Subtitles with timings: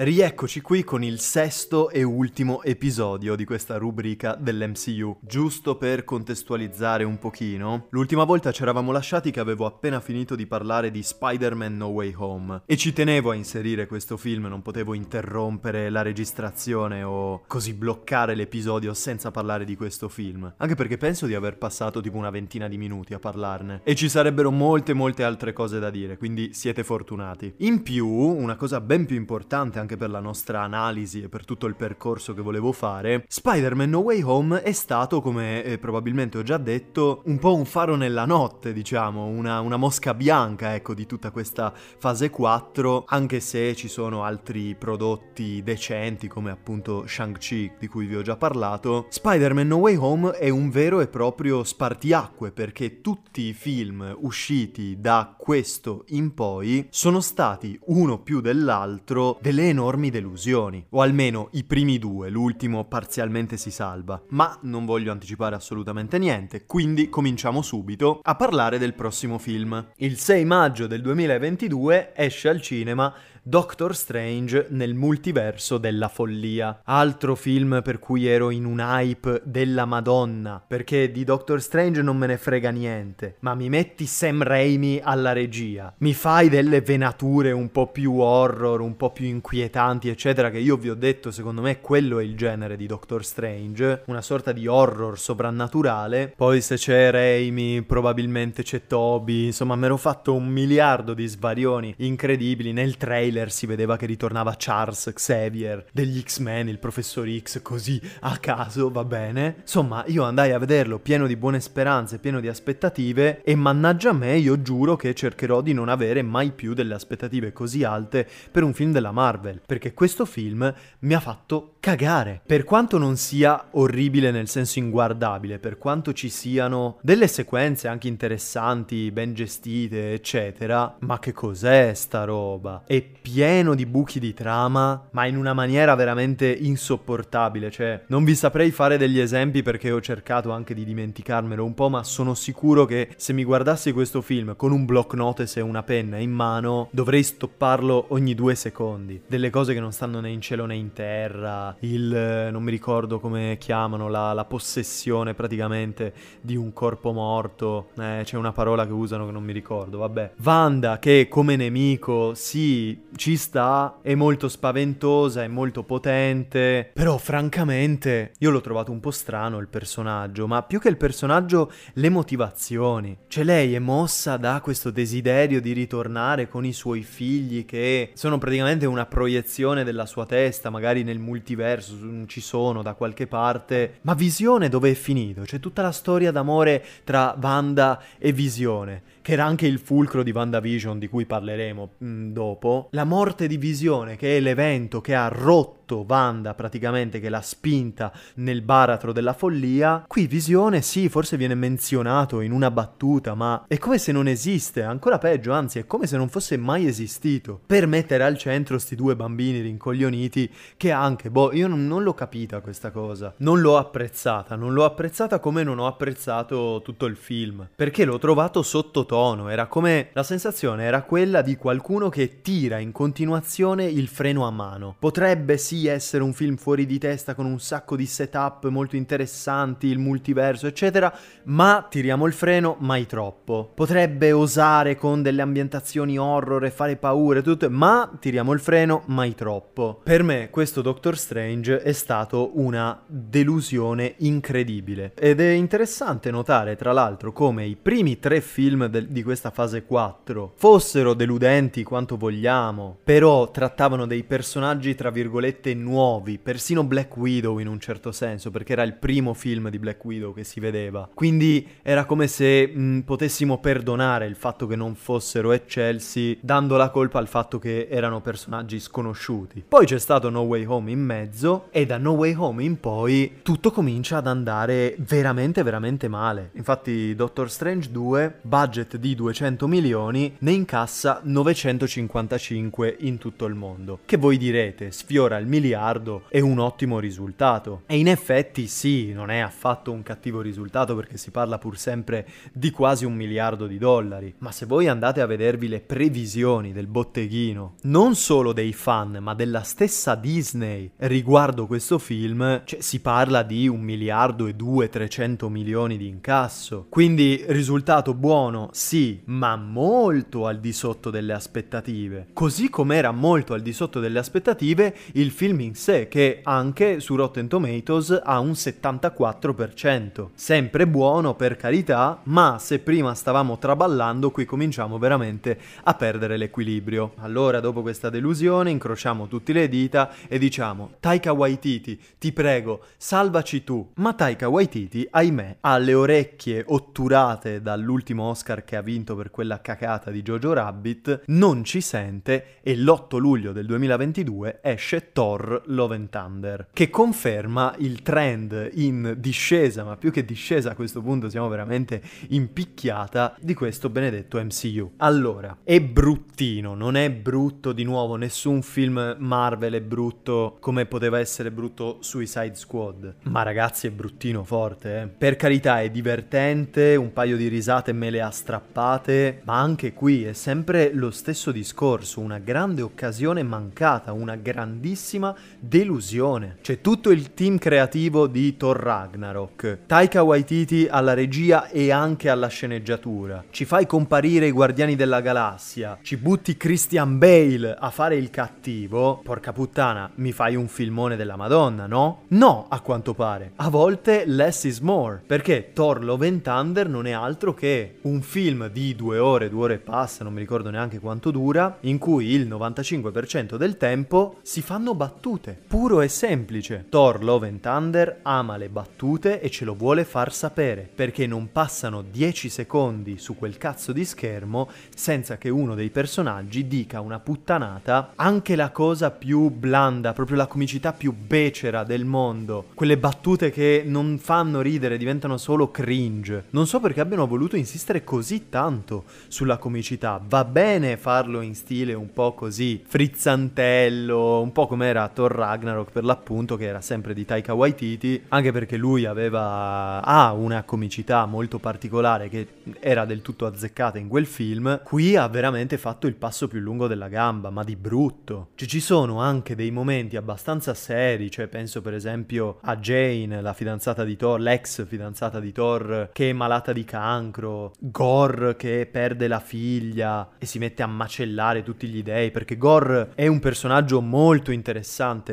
[0.00, 5.18] Rieccoci qui con il sesto e ultimo episodio di questa rubrica dell'MCU.
[5.20, 10.46] Giusto per contestualizzare un pochino, l'ultima volta ci eravamo lasciati che avevo appena finito di
[10.46, 14.94] parlare di Spider-Man No Way Home e ci tenevo a inserire questo film, non potevo
[14.94, 21.26] interrompere la registrazione o così bloccare l'episodio senza parlare di questo film, anche perché penso
[21.26, 25.24] di aver passato tipo una ventina di minuti a parlarne e ci sarebbero molte molte
[25.24, 27.54] altre cose da dire, quindi siete fortunati.
[27.56, 31.66] In più, una cosa ben più importante anche per la nostra analisi e per tutto
[31.66, 36.42] il percorso che volevo fare, Spider-Man No Way Home è stato, come eh, probabilmente ho
[36.42, 41.06] già detto, un po' un faro nella notte, diciamo, una, una mosca bianca, ecco, di
[41.06, 47.86] tutta questa fase 4, anche se ci sono altri prodotti decenti come appunto Shang-Chi, di
[47.86, 49.06] cui vi ho già parlato.
[49.08, 55.00] Spider-Man No Way Home è un vero e proprio spartiacque perché tutti i film usciti
[55.00, 61.62] da questo in poi sono stati uno più dell'altro delle enormi delusioni, o almeno i
[61.62, 68.18] primi due, l'ultimo parzialmente si salva, ma non voglio anticipare assolutamente niente, quindi cominciamo subito
[68.20, 69.92] a parlare del prossimo film.
[69.98, 73.14] Il 6 maggio del 2022 esce al cinema
[73.48, 76.82] Doctor Strange nel multiverso della follia.
[76.84, 82.18] Altro film per cui ero in un hype della Madonna, perché di Doctor Strange non
[82.18, 87.50] me ne frega niente, ma mi metti Sam Raimi alla regia, mi fai delle venature
[87.50, 91.62] un po' più horror, un po' più inquietanti, eccetera, che io vi ho detto, secondo
[91.62, 96.34] me quello è il genere di Doctor Strange, una sorta di horror soprannaturale.
[96.36, 101.94] Poi se c'è Raimi, probabilmente c'è Toby, insomma, mi ero fatto un miliardo di svarioni
[101.96, 107.62] incredibili nel trailer trailer si vedeva che ritornava Charles Xavier degli X-Men, il professor X,
[107.62, 109.56] così a caso, va bene.
[109.60, 114.36] Insomma, io andai a vederlo pieno di buone speranze, pieno di aspettative e mannaggia me,
[114.36, 118.74] io giuro che cercherò di non avere mai più delle aspettative così alte per un
[118.74, 122.40] film della Marvel, perché questo film mi ha fatto cagare.
[122.44, 128.08] Per quanto non sia orribile nel senso inguardabile, per quanto ci siano delle sequenze anche
[128.08, 132.82] interessanti, ben gestite, eccetera, ma che cos'è sta roba?
[132.86, 138.34] È pieno di buchi di trama, ma in una maniera veramente insopportabile, cioè non vi
[138.34, 142.86] saprei fare degli esempi perché ho cercato anche di dimenticarmelo un po', ma sono sicuro
[142.86, 146.88] che se mi guardassi questo film con un block notice e una penna in mano,
[146.90, 149.20] dovrei stopparlo ogni due secondi.
[149.26, 153.20] Delle cose che non stanno né in cielo né in terra, il non mi ricordo
[153.20, 158.92] come chiamano, la, la possessione praticamente di un corpo morto, eh, c'è una parola che
[158.92, 160.32] usano che non mi ricordo, vabbè.
[160.42, 168.32] Wanda che come nemico, sì, ci sta, è molto spaventosa, è molto potente, però francamente
[168.38, 173.16] io l'ho trovato un po' strano il personaggio, ma più che il personaggio le motivazioni.
[173.26, 178.38] Cioè lei è mossa da questo desiderio di ritornare con i suoi figli che sono
[178.38, 181.96] praticamente una proiezione della sua testa, magari nel multiverso
[182.26, 185.42] ci sono da qualche parte, ma Visione dove è finito?
[185.42, 190.30] C'è tutta la storia d'amore tra Wanda e Visione che era anche il fulcro di
[190.30, 195.14] WandaVision di cui parleremo mh, mm, dopo, la morte di Visione, che è l'evento che
[195.14, 201.36] ha rotto Wanda praticamente, che l'ha spinta nel baratro della follia, qui Visione sì, forse
[201.36, 205.86] viene menzionato in una battuta, ma è come se non esiste, ancora peggio, anzi è
[205.86, 210.90] come se non fosse mai esistito, per mettere al centro sti due bambini rincoglioniti che
[210.90, 215.38] anche, boh, io non, non l'ho capita questa cosa, non l'ho apprezzata, non l'ho apprezzata
[215.38, 220.22] come non ho apprezzato tutto il film, perché l'ho trovato sottotono tono, era come la
[220.22, 224.94] sensazione era quella di qualcuno che tira in continuazione il freno a mano.
[224.98, 229.86] Potrebbe sì essere un film fuori di testa con un sacco di setup molto interessanti,
[229.86, 233.70] il multiverso, eccetera, ma tiriamo il freno mai troppo.
[233.74, 239.34] Potrebbe osare con delle ambientazioni horror e fare paure, tutto, ma tiriamo il freno mai
[239.34, 240.00] troppo.
[240.02, 246.92] Per me questo Doctor Strange è stato una delusione incredibile ed è interessante notare tra
[246.92, 252.98] l'altro come i primi tre film del, di questa fase 4 fossero deludenti quanto vogliamo,
[253.02, 258.72] però trattavano dei personaggi tra virgolette nuovi, persino Black Widow in un certo senso, perché
[258.72, 261.08] era il primo film di Black Widow che si vedeva.
[261.12, 266.90] Quindi era come se mh, potessimo perdonare il fatto che non fossero eccelsi, dando la
[266.90, 269.64] colpa al fatto che erano personaggi sconosciuti.
[269.66, 273.38] Poi c'è stato No Way Home in mezzo e da No Way Home in poi
[273.42, 276.50] tutto comincia ad andare veramente veramente male.
[276.54, 284.00] Infatti Doctor Strange 2, budget di 200 milioni, ne incassa 955 in tutto il mondo.
[284.04, 287.82] Che voi direte, sfiora il miliardo, è un ottimo risultato.
[287.86, 292.26] E in effetti sì, non è affatto un cattivo risultato perché si parla pur sempre
[292.52, 294.34] di quasi un miliardo di dollari.
[294.38, 299.34] Ma se voi andate a vedervi le previsioni del botteghino, non solo dei fan, ma
[299.34, 305.48] della stessa Disney riguardo questo film, cioè si parla di un miliardo e due, trecento
[305.48, 306.86] milioni di incasso.
[306.88, 312.28] Quindi risultato buono, sì, ma molto al di sotto delle aspettative.
[312.32, 317.00] Così come era molto al di sotto delle aspettative il film in sé, che anche
[317.00, 320.28] su Rotten Tomatoes ha un 74%.
[320.34, 327.12] Sempre buono per carità, ma se prima stavamo traballando, qui cominciamo veramente a perdere l'equilibrio.
[327.16, 333.64] Allora, dopo questa delusione, incrociamo tutte le dita e diciamo: Taika Waititi, ti prego, salvaci
[333.64, 333.90] tu.
[333.94, 339.60] Ma Taika Waititi, ahimè, ha le orecchie otturate dall'ultimo Oscar che ha vinto per quella
[339.60, 345.94] cacata di Jojo Rabbit, non ci sente e l'8 luglio del 2022 esce Thor Love
[345.94, 351.28] and Thunder, che conferma il trend in discesa, ma più che discesa a questo punto
[351.28, 354.92] siamo veramente in picchiata di questo benedetto MCU.
[354.98, 361.18] Allora, è bruttino, non è brutto di nuovo, nessun film Marvel è brutto come poteva
[361.18, 365.06] essere brutto Suicide Squad, ma ragazzi è bruttino forte, eh.
[365.06, 370.24] Per carità è divertente, un paio di risate me le ha strappate, ma anche qui
[370.24, 375.17] è sempre lo stesso discorso, una grande occasione mancata, una grandissima
[375.58, 376.58] delusione.
[376.62, 382.48] C'è tutto il team creativo di Thor Ragnarok, Taika Waititi alla regia e anche alla
[382.48, 383.44] sceneggiatura.
[383.50, 389.20] Ci fai comparire i Guardiani della Galassia, ci butti Christian Bale a fare il cattivo,
[389.22, 392.22] porca puttana, mi fai un filmone della Madonna, no?
[392.28, 393.52] No, a quanto pare.
[393.56, 398.22] A volte less is more, perché Thor Love and Thunder non è altro che un
[398.22, 401.98] film di due ore, due ore e passa, non mi ricordo neanche quanto dura, in
[401.98, 405.58] cui il 95% del tempo si fanno battute.
[405.66, 406.84] Puro e semplice.
[406.90, 411.48] Thor Love and Thunder ama le battute e ce lo vuole far sapere, perché non
[411.50, 417.20] passano 10 secondi su quel cazzo di schermo senza che uno dei personaggi dica una
[417.20, 423.50] puttanata, anche la cosa più blanda, proprio la comicità più becera del mondo, quelle battute
[423.50, 426.44] che non fanno ridere, diventano solo cringe.
[426.50, 430.20] Non so perché abbiano voluto insistere così tanto sulla comicità.
[430.22, 435.92] Va bene farlo in stile un po' così frizzantello, un po' come era Thor Ragnarok
[435.92, 441.24] per l'appunto, che era sempre di Taika Waititi, anche perché lui aveva ha una comicità
[441.26, 442.46] molto particolare che
[442.80, 444.80] era del tutto azzeccata in quel film.
[444.82, 448.48] Qui ha veramente fatto il passo più lungo della gamba, ma di brutto.
[448.56, 453.52] Cioè, ci sono anche dei momenti abbastanza seri, cioè penso per esempio a Jane, la
[453.52, 459.28] fidanzata di Thor, l'ex fidanzata di Thor, che è malata di cancro, Gore che perde
[459.28, 464.00] la figlia e si mette a macellare tutti gli dei, perché Gore è un personaggio
[464.00, 464.86] molto interessante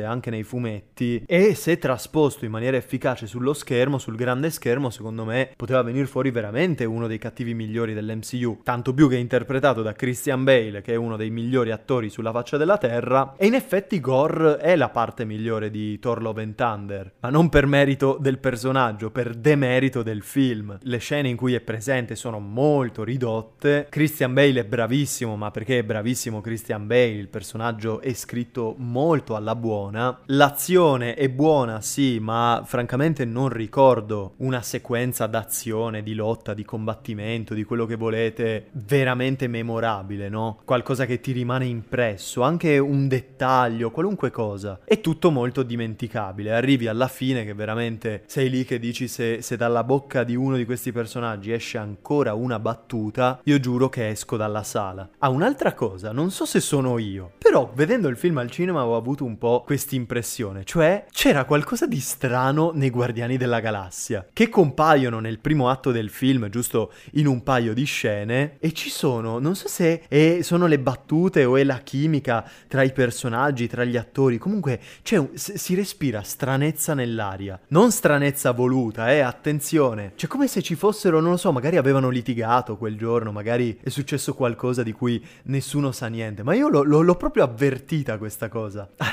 [0.04, 5.24] anche nei fumetti e se trasposto in maniera efficace sullo schermo, sul grande schermo, secondo
[5.24, 9.92] me poteva venire fuori veramente uno dei cattivi migliori dell'MCU, tanto più che interpretato da
[9.92, 14.00] Christian Bale, che è uno dei migliori attori sulla faccia della terra, e in effetti
[14.00, 18.38] Gore è la parte migliore di Thor Love and Thunder, ma non per merito del
[18.38, 20.78] personaggio, per demerito del film.
[20.82, 25.78] Le scene in cui è presente sono molto ridotte, Christian Bale è bravissimo, ma perché
[25.78, 32.18] è bravissimo Christian Bale, il personaggio è scritto molto alla buona, l'azione è buona sì,
[32.18, 38.68] ma francamente non ricordo una sequenza d'azione, di lotta, di combattimento, di quello che volete,
[38.72, 40.60] veramente memorabile, no?
[40.64, 44.80] Qualcosa che ti rimane impresso, anche un dettaglio, qualunque cosa.
[44.84, 46.52] È tutto molto dimenticabile.
[46.52, 50.56] Arrivi alla fine che veramente sei lì che dici se, se dalla bocca di uno
[50.56, 55.08] di questi personaggi esce ancora una battuta, io giuro che esco dalla sala.
[55.18, 58.96] Ah, un'altra cosa, non so se sono io, però vedendo il film al cinema ho
[58.96, 64.48] avuto un po' questa impressione, cioè c'era qualcosa di strano nei Guardiani della Galassia, che
[64.48, 69.38] compaiono nel primo atto del film, giusto in un paio di scene, e ci sono,
[69.38, 73.84] non so se è, sono le battute o è la chimica tra i personaggi, tra
[73.84, 80.26] gli attori, comunque c'è un, si respira stranezza nell'aria, non stranezza voluta, eh, attenzione, c'è
[80.26, 84.34] come se ci fossero, non lo so, magari avevano litigato quel giorno, magari è successo
[84.34, 89.10] qualcosa di cui nessuno sa niente, ma io l'ho, l'ho, proprio avvertita questa cosa, a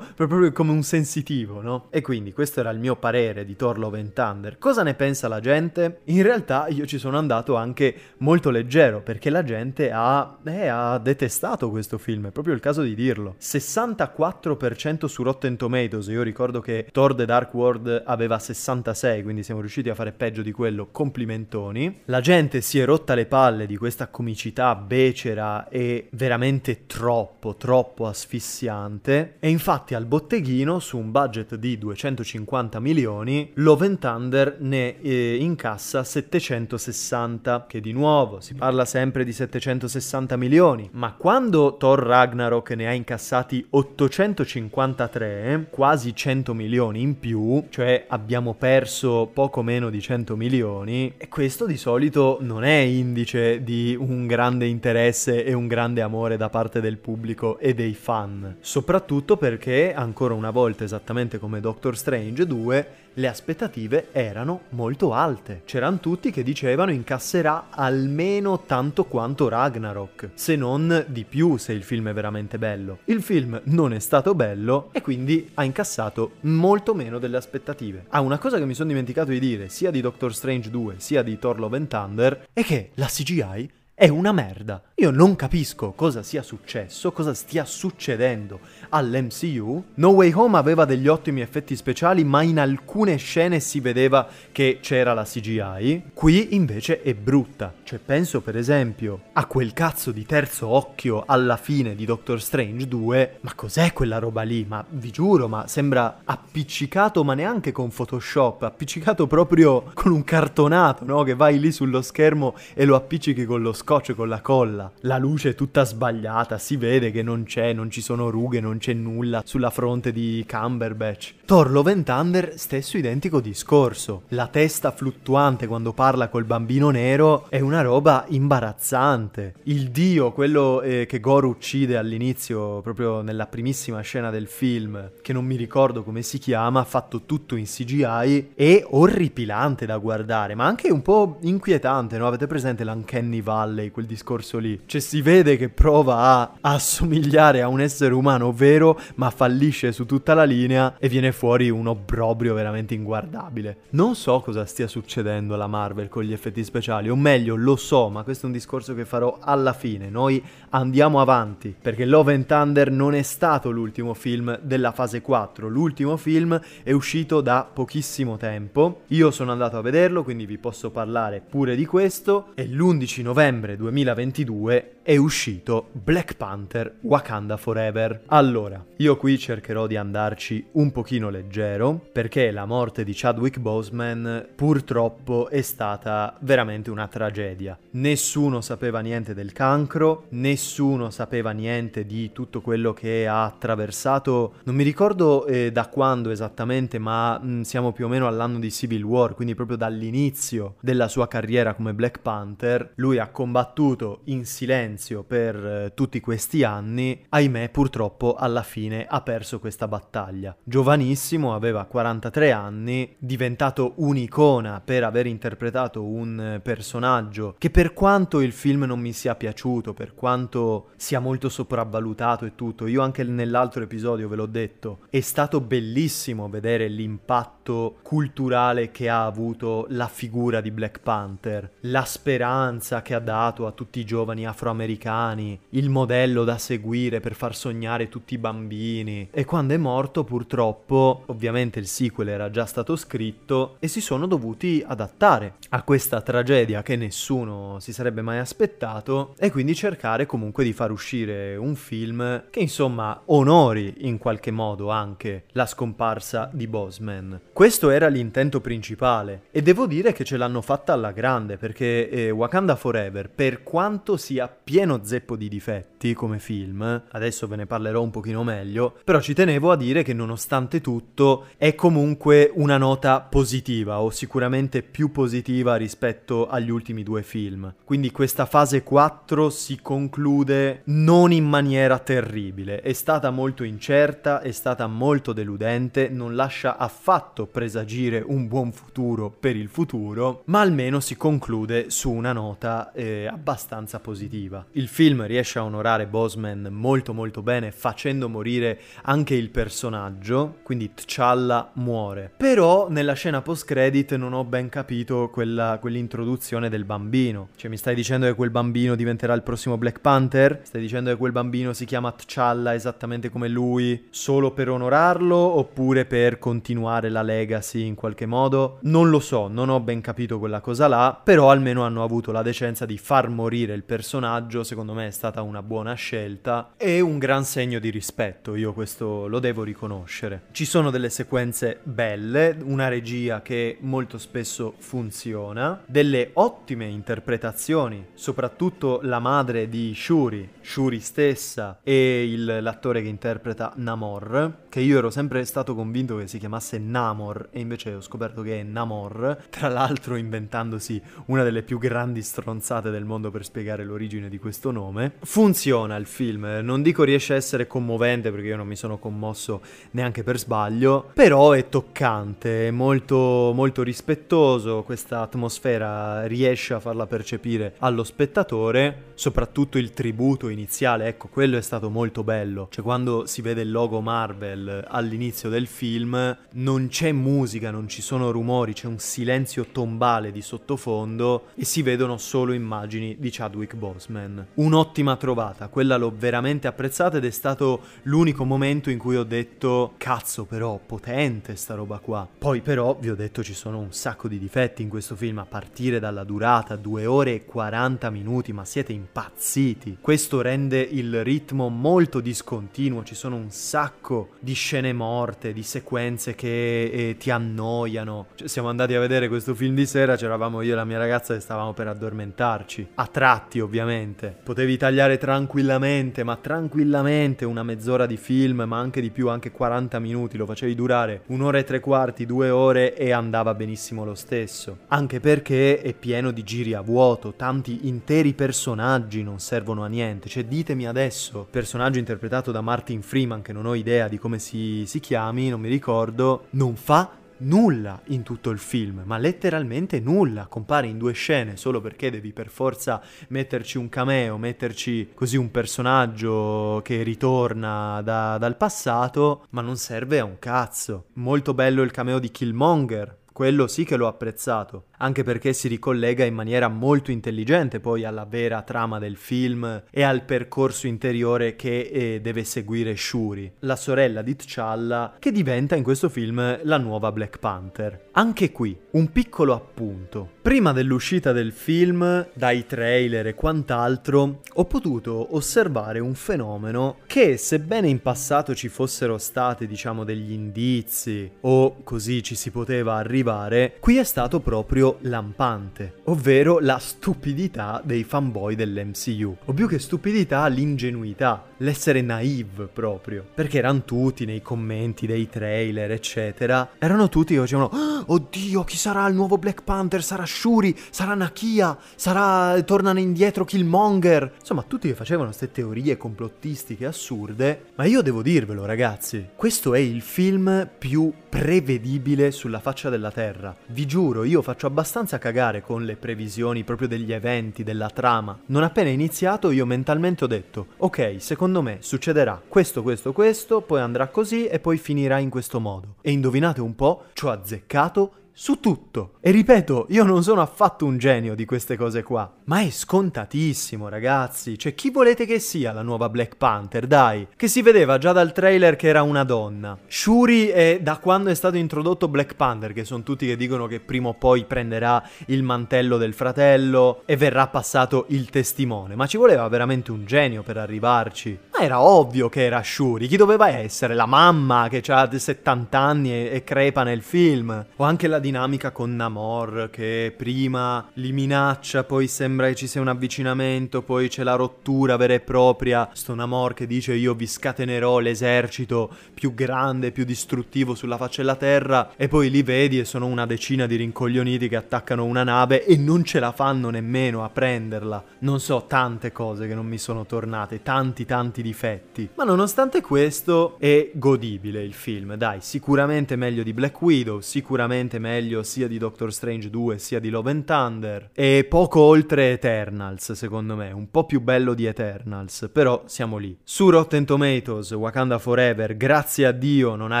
[0.14, 1.86] proprio come un sensitivo, no?
[1.90, 4.58] E quindi questo era il mio parere di Thor Love and Thunder.
[4.58, 6.00] Cosa ne pensa la gente?
[6.04, 10.98] In realtà io ci sono andato anche molto leggero, perché la gente ha, eh, ha
[10.98, 13.36] detestato questo film, è proprio il caso di dirlo.
[13.40, 19.60] 64% su Rotten Tomatoes, io ricordo che Thor The Dark World aveva 66, quindi siamo
[19.60, 22.02] riusciti a fare peggio di quello, complimentoni.
[22.06, 28.06] La gente si è rotta le palle di questa comicità becera e veramente troppo, troppo
[28.06, 35.00] asfissiante e infatti al botteghino su un budget di 250 milioni Love and Thunder ne
[35.00, 42.00] eh, incassa 760 che di nuovo si parla sempre di 760 milioni ma quando Thor
[42.00, 49.90] Ragnarok ne ha incassati 853 quasi 100 milioni in più cioè abbiamo perso poco meno
[49.90, 55.52] di 100 milioni e questo di solito non è indice di un grande interesse e
[55.52, 58.56] un grande amore da parte del pubblico e dei fan.
[58.60, 65.62] Soprattutto perché ancora una volta esattamente come Doctor Strange 2 le aspettative erano molto alte.
[65.64, 71.82] C'erano tutti che dicevano incasserà almeno tanto quanto Ragnarok, se non di più se il
[71.82, 72.98] film è veramente bello.
[73.04, 78.04] Il film non è stato bello e quindi ha incassato molto meno delle aspettative.
[78.08, 81.22] Ah, una cosa che mi sono dimenticato di dire sia di Doctor Strange 2 sia
[81.22, 84.80] di Thor Love and Thunder è che la CGI è una merda.
[84.94, 89.84] Io non capisco cosa sia successo, cosa stia succedendo all'MCU.
[89.94, 94.78] No Way Home aveva degli ottimi effetti speciali, ma in alcune scene si vedeva che
[94.80, 96.10] c'era la CGI.
[96.14, 97.74] Qui invece è brutta.
[97.82, 102.86] Cioè, penso per esempio a quel cazzo di terzo occhio alla fine di Doctor Strange
[102.86, 103.38] 2.
[103.40, 104.64] Ma cos'è quella roba lì?
[104.64, 111.04] Ma vi giuro, ma sembra appiccicato, ma neanche con Photoshop, appiccicato proprio con un cartonato,
[111.04, 111.24] no?
[111.24, 114.92] Che vai lì sullo schermo e lo appiccichi con lo scotch, con la colla.
[115.00, 118.76] La luce è tutta sbagliata, si vede che non c'è, non ci sono rughe, non
[118.76, 121.36] c'è nulla sulla fronte di Cumberbatch.
[121.46, 121.70] Thor
[122.04, 124.24] Thunder, stesso identico discorso.
[124.28, 129.54] La testa fluttuante quando parla col bambino nero è una roba imbarazzante.
[129.62, 135.32] Il dio, quello eh, che Gore uccide all'inizio, proprio nella primissima scena del film, che
[135.32, 140.66] non mi ricordo come si chiama, fatto tutto in CGI, è orripilante da guardare, ma
[140.66, 142.26] anche un po' inquietante, no?
[142.26, 144.80] Avete presente l'Uncanny Valley, quel discorso lì?
[144.84, 150.06] Cioè si vede che prova a assomigliare a un essere umano vero, ma fallisce su
[150.06, 153.78] tutta la linea e viene fuori un obbrobrio veramente inguardabile.
[153.90, 158.08] Non so cosa stia succedendo alla Marvel con gli effetti speciali, o meglio, lo so,
[158.08, 160.10] ma questo è un discorso che farò alla fine.
[160.10, 165.68] Noi andiamo avanti, perché Love and Thunder non è stato l'ultimo film della fase 4,
[165.68, 169.02] l'ultimo film è uscito da pochissimo tempo.
[169.08, 173.67] Io sono andato a vederlo, quindi vi posso parlare pure di questo, e l'11 novembre
[173.76, 178.24] 2022 è uscito Black Panther Wakanda Forever.
[178.26, 184.48] Allora, io qui cercherò di andarci un pochino leggero perché la morte di Chadwick Boseman
[184.54, 187.78] purtroppo è stata veramente una tragedia.
[187.92, 194.56] Nessuno sapeva niente del cancro, nessuno sapeva niente di tutto quello che ha attraversato.
[194.64, 198.58] Non mi ricordo eh, da quando esattamente, ma mh, mm, siamo più o meno all'anno
[198.58, 202.92] di Civil War, quindi proprio dall'inizio della sua carriera come Black Panther.
[202.96, 209.06] Lui ha combattuto in silenzio silenzio per eh, tutti questi anni, ahimè purtroppo alla fine
[209.08, 210.54] ha perso questa battaglia.
[210.62, 218.40] Giovanissimo, aveva 43 anni, diventato un'icona per aver interpretato un eh, personaggio che per quanto
[218.40, 223.22] il film non mi sia piaciuto, per quanto sia molto sopravvalutato e tutto, io anche
[223.22, 230.08] nell'altro episodio ve l'ho detto, è stato bellissimo vedere l'impatto culturale che ha avuto la
[230.08, 235.58] figura di Black Panther, la speranza che ha dato a tutti i giovani afroamericani americani,
[235.70, 239.28] il modello da seguire per far sognare tutti i bambini.
[239.30, 244.26] E quando è morto, purtroppo, ovviamente il sequel era già stato scritto e si sono
[244.26, 250.64] dovuti adattare a questa tragedia che nessuno si sarebbe mai aspettato e quindi cercare comunque
[250.64, 256.66] di far uscire un film che insomma onori in qualche modo anche la scomparsa di
[256.66, 257.40] Bosman.
[257.52, 262.30] Questo era l'intento principale e devo dire che ce l'hanno fatta alla grande perché eh,
[262.30, 267.66] Wakanda Forever per quanto sia pieno pieno zeppo di difetti come film, adesso ve ne
[267.66, 272.78] parlerò un pochino meglio, però ci tenevo a dire che nonostante tutto è comunque una
[272.78, 277.74] nota positiva o sicuramente più positiva rispetto agli ultimi due film.
[277.82, 284.52] Quindi questa fase 4 si conclude non in maniera terribile, è stata molto incerta, è
[284.52, 291.00] stata molto deludente, non lascia affatto presagire un buon futuro per il futuro, ma almeno
[291.00, 294.57] si conclude su una nota eh, abbastanza positiva.
[294.58, 294.66] Arriva.
[294.72, 300.92] Il film riesce a onorare Bosman molto molto bene facendo morire anche il personaggio, quindi
[300.94, 302.30] T'Challa muore.
[302.36, 307.48] Però nella scena post credit non ho ben capito quella, quell'introduzione del bambino.
[307.56, 310.60] Cioè mi stai dicendo che quel bambino diventerà il prossimo Black Panther?
[310.62, 316.04] Stai dicendo che quel bambino si chiama T'Challa esattamente come lui solo per onorarlo oppure
[316.04, 318.78] per continuare la legacy in qualche modo?
[318.82, 322.42] Non lo so, non ho ben capito quella cosa là, però almeno hanno avuto la
[322.42, 327.18] decenza di far morire il personaggio, secondo me è stata una buona scelta e un
[327.18, 330.44] gran segno di rispetto, io questo lo devo riconoscere.
[330.52, 339.00] Ci sono delle sequenze belle, una regia che molto spesso funziona, delle ottime interpretazioni, soprattutto
[339.02, 345.10] la madre di Shuri, Shuri stessa e il, l'attore che interpreta Namor, che io ero
[345.10, 349.68] sempre stato convinto che si chiamasse Namor e invece ho scoperto che è Namor, tra
[349.68, 355.12] l'altro inventandosi una delle più grandi stronzate del mondo per spiegare l'origine di questo nome.
[355.20, 359.60] Funziona il film, non dico riesce a essere commovente perché io non mi sono commosso
[359.92, 367.06] neanche per sbaglio, però è toccante, è molto, molto rispettoso, questa atmosfera riesce a farla
[367.06, 373.26] percepire allo spettatore, soprattutto il tributo iniziale, ecco, quello è stato molto bello, cioè quando
[373.26, 378.72] si vede il logo Marvel all'inizio del film non c'è musica, non ci sono rumori,
[378.72, 384.27] c'è un silenzio tombale di sottofondo e si vedono solo immagini di Chadwick Boseman.
[384.54, 389.94] Un'ottima trovata, quella l'ho veramente apprezzata ed è stato l'unico momento in cui ho detto
[389.96, 392.26] cazzo però potente sta roba qua.
[392.38, 395.46] Poi però vi ho detto ci sono un sacco di difetti in questo film a
[395.46, 399.98] partire dalla durata, 2 ore e 40 minuti, ma siete impazziti.
[400.00, 406.34] Questo rende il ritmo molto discontinuo, ci sono un sacco di scene morte, di sequenze
[406.34, 408.26] che eh, ti annoiano.
[408.34, 411.34] Cioè, siamo andati a vedere questo film di sera, c'eravamo io e la mia ragazza
[411.34, 412.88] e stavamo per addormentarci.
[412.94, 414.17] A tratti ovviamente.
[414.26, 419.98] Potevi tagliare tranquillamente, ma tranquillamente una mezz'ora di film, ma anche di più, anche 40
[419.98, 424.78] minuti, lo facevi durare un'ora e tre quarti, due ore e andava benissimo lo stesso.
[424.88, 430.28] Anche perché è pieno di giri a vuoto, tanti interi personaggi non servono a niente.
[430.28, 434.84] Cioè ditemi adesso, personaggio interpretato da Martin Freeman, che non ho idea di come si,
[434.86, 440.46] si chiami, non mi ricordo, non fa nulla in tutto il film, ma letteralmente nulla,
[440.46, 445.50] compare in due scene solo perché devi per forza metterci un cameo, metterci così un
[445.50, 451.06] personaggio che ritorna da, dal passato, ma non serve a un cazzo.
[451.14, 456.24] Molto bello il cameo di Killmonger, quello sì che l'ho apprezzato, anche perché si ricollega
[456.24, 461.80] in maniera molto intelligente poi alla vera trama del film e al percorso interiore che
[461.80, 467.12] eh, deve seguire Shuri, la sorella di T'Challa, che diventa in questo film la nuova
[467.12, 468.06] Black Panther.
[468.12, 470.30] Anche qui, un piccolo appunto.
[470.42, 477.88] Prima dell'uscita del film, dai trailer e quant'altro, ho potuto osservare un fenomeno che, sebbene
[477.88, 483.96] in passato ci fossero stati, diciamo, degli indizi o così ci si poteva arrivare qui
[483.96, 489.36] è stato proprio lampante, ovvero la stupidità dei fanboy dell'MCU.
[489.44, 493.24] O più che stupidità, l'ingenuità, l'essere naive proprio.
[493.34, 498.76] Perché erano tutti nei commenti dei trailer, eccetera, erano tutti che facevano oh, Oddio, chi
[498.76, 500.02] sarà il nuovo Black Panther?
[500.02, 500.76] Sarà Shuri?
[500.90, 501.76] Sarà Nakia?
[501.94, 502.60] Sarà...
[502.62, 504.34] tornano indietro Killmonger?
[504.40, 507.66] Insomma, tutti che facevano queste teorie complottistiche assurde.
[507.74, 513.54] Ma io devo dirvelo, ragazzi, questo è il film più prevedibile sulla faccia della Terra.
[513.68, 514.77] Vi giuro, io faccio abbastanza
[515.18, 518.38] cagare con le previsioni proprio degli eventi, della trama.
[518.46, 523.80] Non appena iniziato io mentalmente ho detto, ok, secondo me succederà questo, questo, questo, poi
[523.80, 525.96] andrà così e poi finirà in questo modo.
[526.00, 529.14] E indovinate un po', ci ho azzeccato su tutto.
[529.20, 533.88] E ripeto, io non sono affatto un genio di queste cose qua, ma è scontatissimo,
[533.90, 534.58] ragazzi.
[534.58, 537.28] Cioè, chi volete che sia la nuova Black Panther, dai?
[537.36, 539.76] Che si vedeva già dal trailer che era una donna.
[539.86, 543.80] Shuri è da quando è stato introdotto Black Panther, che sono tutti che dicono che
[543.80, 548.94] prima o poi prenderà il mantello del fratello e verrà passato il testimone.
[548.94, 551.38] Ma ci voleva veramente un genio per arrivarci.
[551.52, 553.08] Ma era ovvio che era Shuri.
[553.08, 553.92] Chi doveva essere?
[553.94, 557.66] La mamma che ha 70 anni e, e crepa nel film.
[557.76, 562.80] O anche la dinamica con Namor che prima li minaccia, poi sembra che ci sia
[562.80, 565.90] un avvicinamento, poi c'è la rottura vera e propria.
[565.92, 571.34] Sto Namor che dice io vi scatenerò l'esercito più grande, più distruttivo sulla faccia della
[571.34, 575.64] terra e poi li vedi e sono una decina di rincoglioniti che attaccano una nave
[575.64, 578.04] e non ce la fanno nemmeno a prenderla.
[578.20, 582.10] Non so, tante cose che non mi sono tornate, tanti tanti difetti.
[582.14, 588.42] Ma nonostante questo è godibile il film, dai, sicuramente meglio di Black Widow, sicuramente meglio
[588.42, 593.56] sia di Doctor Strange 2 sia di Love and Thunder e poco oltre Eternals secondo
[593.56, 596.36] me, un po' più bello di Eternals, però siamo lì.
[596.42, 600.00] Su Rotten Tomatoes, Wakanda Forever, grazie a Dio non ha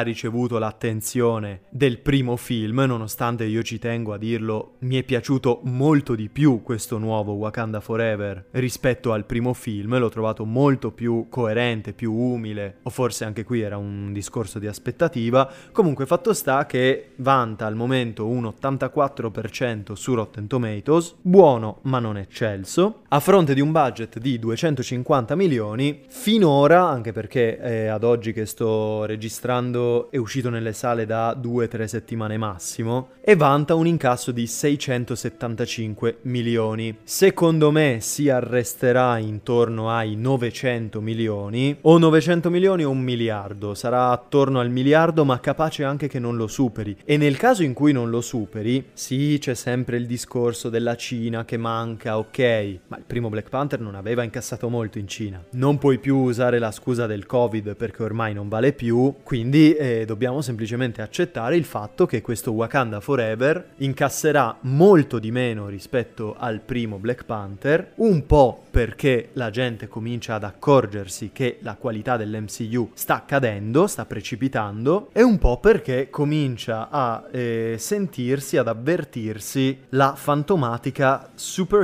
[0.00, 6.14] ricevuto l'attenzione del primo film, nonostante io ci tengo a dirlo, mi è piaciuto molto
[6.14, 11.92] di più questo nuovo Wakanda Forever rispetto al primo film, l'ho trovato molto più coerente,
[11.92, 15.50] più umile, o forse anche qui era un discorso di aspettativa.
[15.72, 22.16] Comunque fatto sta che vanta al momento un 84% su Rotten Tomatoes, buono ma non
[22.18, 28.32] eccelso, a fronte di un budget di 250 milioni, finora, anche perché eh, ad oggi
[28.32, 34.32] che sto registrando è uscito nelle sale da 2-3 settimane massimo, e vanta un incasso
[34.32, 36.98] di 675 milioni.
[37.04, 44.10] Secondo me si arresterà intorno ai 900 milioni, o 900 milioni o un miliardo, sarà
[44.10, 46.96] attorno al miliardo ma capace anche che non lo superi.
[47.04, 51.44] E nel caso in cui non lo superi, sì c'è sempre il discorso della Cina
[51.44, 55.42] che manca, ok, ma il primo Black Panther non aveva incassato molto in Cina.
[55.50, 60.04] Non puoi più usare la scusa del Covid perché ormai non vale più, quindi eh,
[60.06, 66.60] dobbiamo semplicemente accettare il fatto che questo Wakanda Forever incasserà molto di meno rispetto al
[66.60, 72.90] primo Black Panther, un po' perché la gente comincia ad accorgersi che la qualità dell'MCU
[72.94, 80.14] sta cadendo, sta precipitando, e un po' perché comincia a eh, sentirsi, ad avvertirsi la
[80.14, 81.30] fantomatica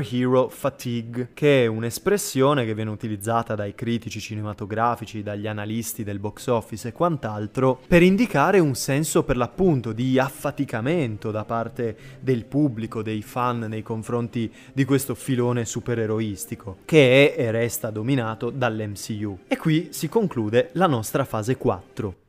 [0.04, 6.46] superhero fatigue, che è un'espressione che viene utilizzata dai critici cinematografici, dagli analisti del box
[6.48, 13.02] office e quant'altro, per indicare un senso per l'appunto di affaticamento da parte del pubblico,
[13.02, 19.38] dei fan nei confronti di questo filone supereroistico, che è e resta dominato dall'MCU.
[19.48, 22.23] E qui si conclude la nostra fase 4.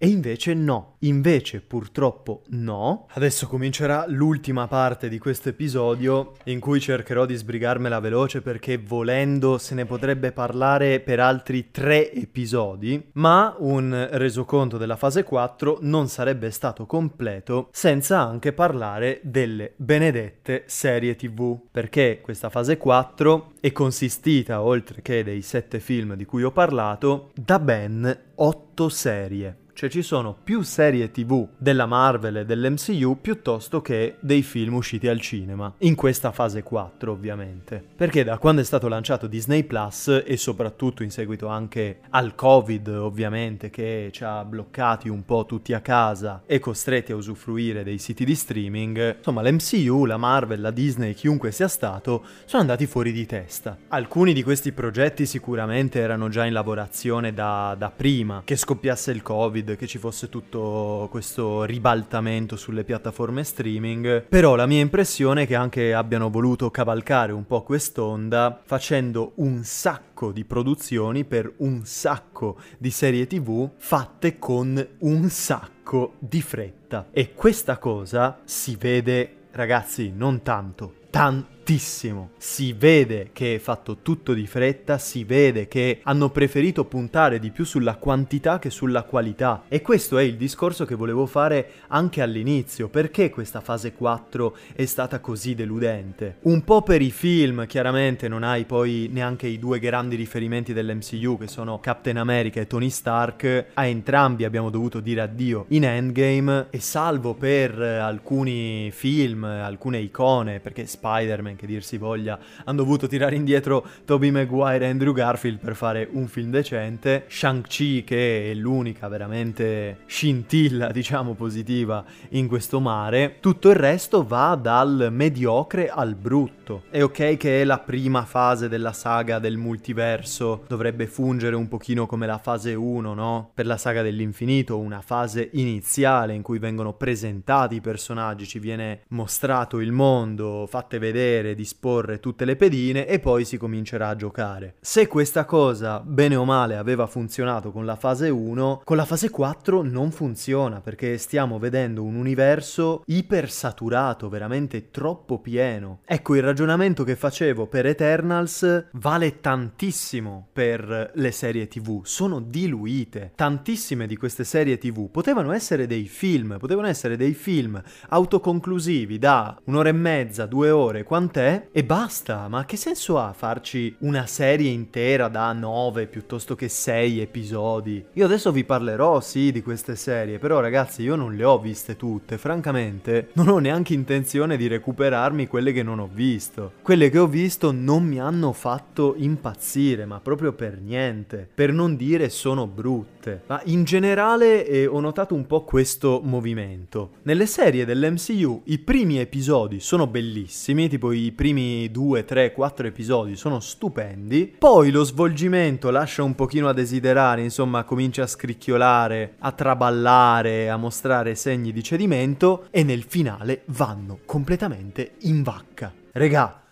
[0.00, 3.08] E invece no, invece purtroppo no.
[3.14, 9.58] Adesso comincerà l'ultima parte di questo episodio in cui cercherò di sbrigarmela veloce perché volendo
[9.58, 16.06] se ne potrebbe parlare per altri tre episodi, ma un resoconto della fase 4 non
[16.06, 23.72] sarebbe stato completo senza anche parlare delle benedette serie tv, perché questa fase 4 è
[23.72, 29.66] consistita, oltre che dei sette film di cui ho parlato, da ben otto serie.
[29.78, 35.06] Cioè ci sono più serie tv della Marvel e dell'MCU piuttosto che dei film usciti
[35.06, 35.72] al cinema.
[35.78, 37.84] In questa fase 4 ovviamente.
[37.94, 42.88] Perché da quando è stato lanciato Disney Plus e soprattutto in seguito anche al Covid
[42.88, 47.98] ovviamente che ci ha bloccati un po' tutti a casa e costretti a usufruire dei
[47.98, 53.12] siti di streaming, insomma l'MCU, la Marvel, la Disney, chiunque sia stato, sono andati fuori
[53.12, 53.78] di testa.
[53.86, 59.22] Alcuni di questi progetti sicuramente erano già in lavorazione da, da prima che scoppiasse il
[59.22, 65.46] Covid che ci fosse tutto questo ribaltamento sulle piattaforme streaming, però la mia impressione è
[65.46, 71.82] che anche abbiano voluto cavalcare un po' quest'onda facendo un sacco di produzioni per un
[71.84, 77.08] sacco di serie tv fatte con un sacco di fretta.
[77.10, 82.30] E questa cosa si vede, ragazzi, non tanto, tanto tantissimo.
[82.38, 87.50] Si vede che è fatto tutto di fretta, si vede che hanno preferito puntare di
[87.50, 89.64] più sulla quantità che sulla qualità.
[89.68, 92.88] E questo è il discorso che volevo fare anche all'inizio.
[92.88, 96.36] Perché questa fase 4 è stata così deludente?
[96.42, 101.36] Un po' per i film, chiaramente non hai poi neanche i due grandi riferimenti dell'MCU
[101.36, 103.66] che sono Captain America e Tony Stark.
[103.74, 110.60] A entrambi abbiamo dovuto dire addio in Endgame e salvo per alcuni film, alcune icone,
[110.60, 115.58] perché Spider-Man che dir si voglia, hanno dovuto tirare indietro Tobey Maguire e Andrew Garfield
[115.58, 117.24] per fare un film decente.
[117.28, 123.36] Shang-Chi, che è l'unica veramente scintilla, diciamo, positiva in questo mare.
[123.40, 126.84] Tutto il resto va dal mediocre al brutto.
[126.90, 132.06] È ok che è la prima fase della saga del multiverso, dovrebbe fungere un pochino
[132.06, 133.50] come la fase 1, no?
[133.54, 139.00] Per la saga dell'infinito, una fase iniziale in cui vengono presentati i personaggi, ci viene
[139.08, 144.16] mostrato il mondo, fatte vedere vedere, disporre tutte le pedine e poi si comincerà a
[144.16, 144.74] giocare.
[144.80, 149.30] Se questa cosa, bene o male, aveva funzionato con la fase 1, con la fase
[149.30, 156.00] 4 non funziona perché stiamo vedendo un universo ipersaturato, veramente troppo pieno.
[156.04, 163.32] Ecco, il ragionamento che facevo per Eternals vale tantissimo per le serie TV, sono diluite.
[163.34, 169.58] Tantissime di queste serie TV potevano essere dei film, potevano essere dei film autoconclusivi da
[169.64, 172.48] un'ora e mezza, due ore, quant'è te e basta.
[172.48, 178.04] Ma che senso ha farci una serie intera da 9 piuttosto che 6 episodi?
[178.14, 181.94] Io adesso vi parlerò, sì, di queste serie, però ragazzi io non le ho viste
[181.94, 186.72] tutte, francamente non ho neanche intenzione di recuperarmi quelle che non ho visto.
[186.82, 191.48] Quelle che ho visto non mi hanno fatto impazzire, ma proprio per niente.
[191.54, 193.42] Per non dire sono brutte.
[193.46, 197.10] Ma in generale eh, ho notato un po' questo movimento.
[197.22, 203.36] Nelle serie dell'MCU i primi episodi sono bellissimi, tipo i primi 2, 3, 4 episodi
[203.36, 209.52] sono stupendi, poi lo svolgimento lascia un pochino a desiderare, insomma comincia a scricchiolare, a
[209.52, 215.92] traballare, a mostrare segni di cedimento e nel finale vanno completamente in vacca.
[216.12, 216.62] Regà,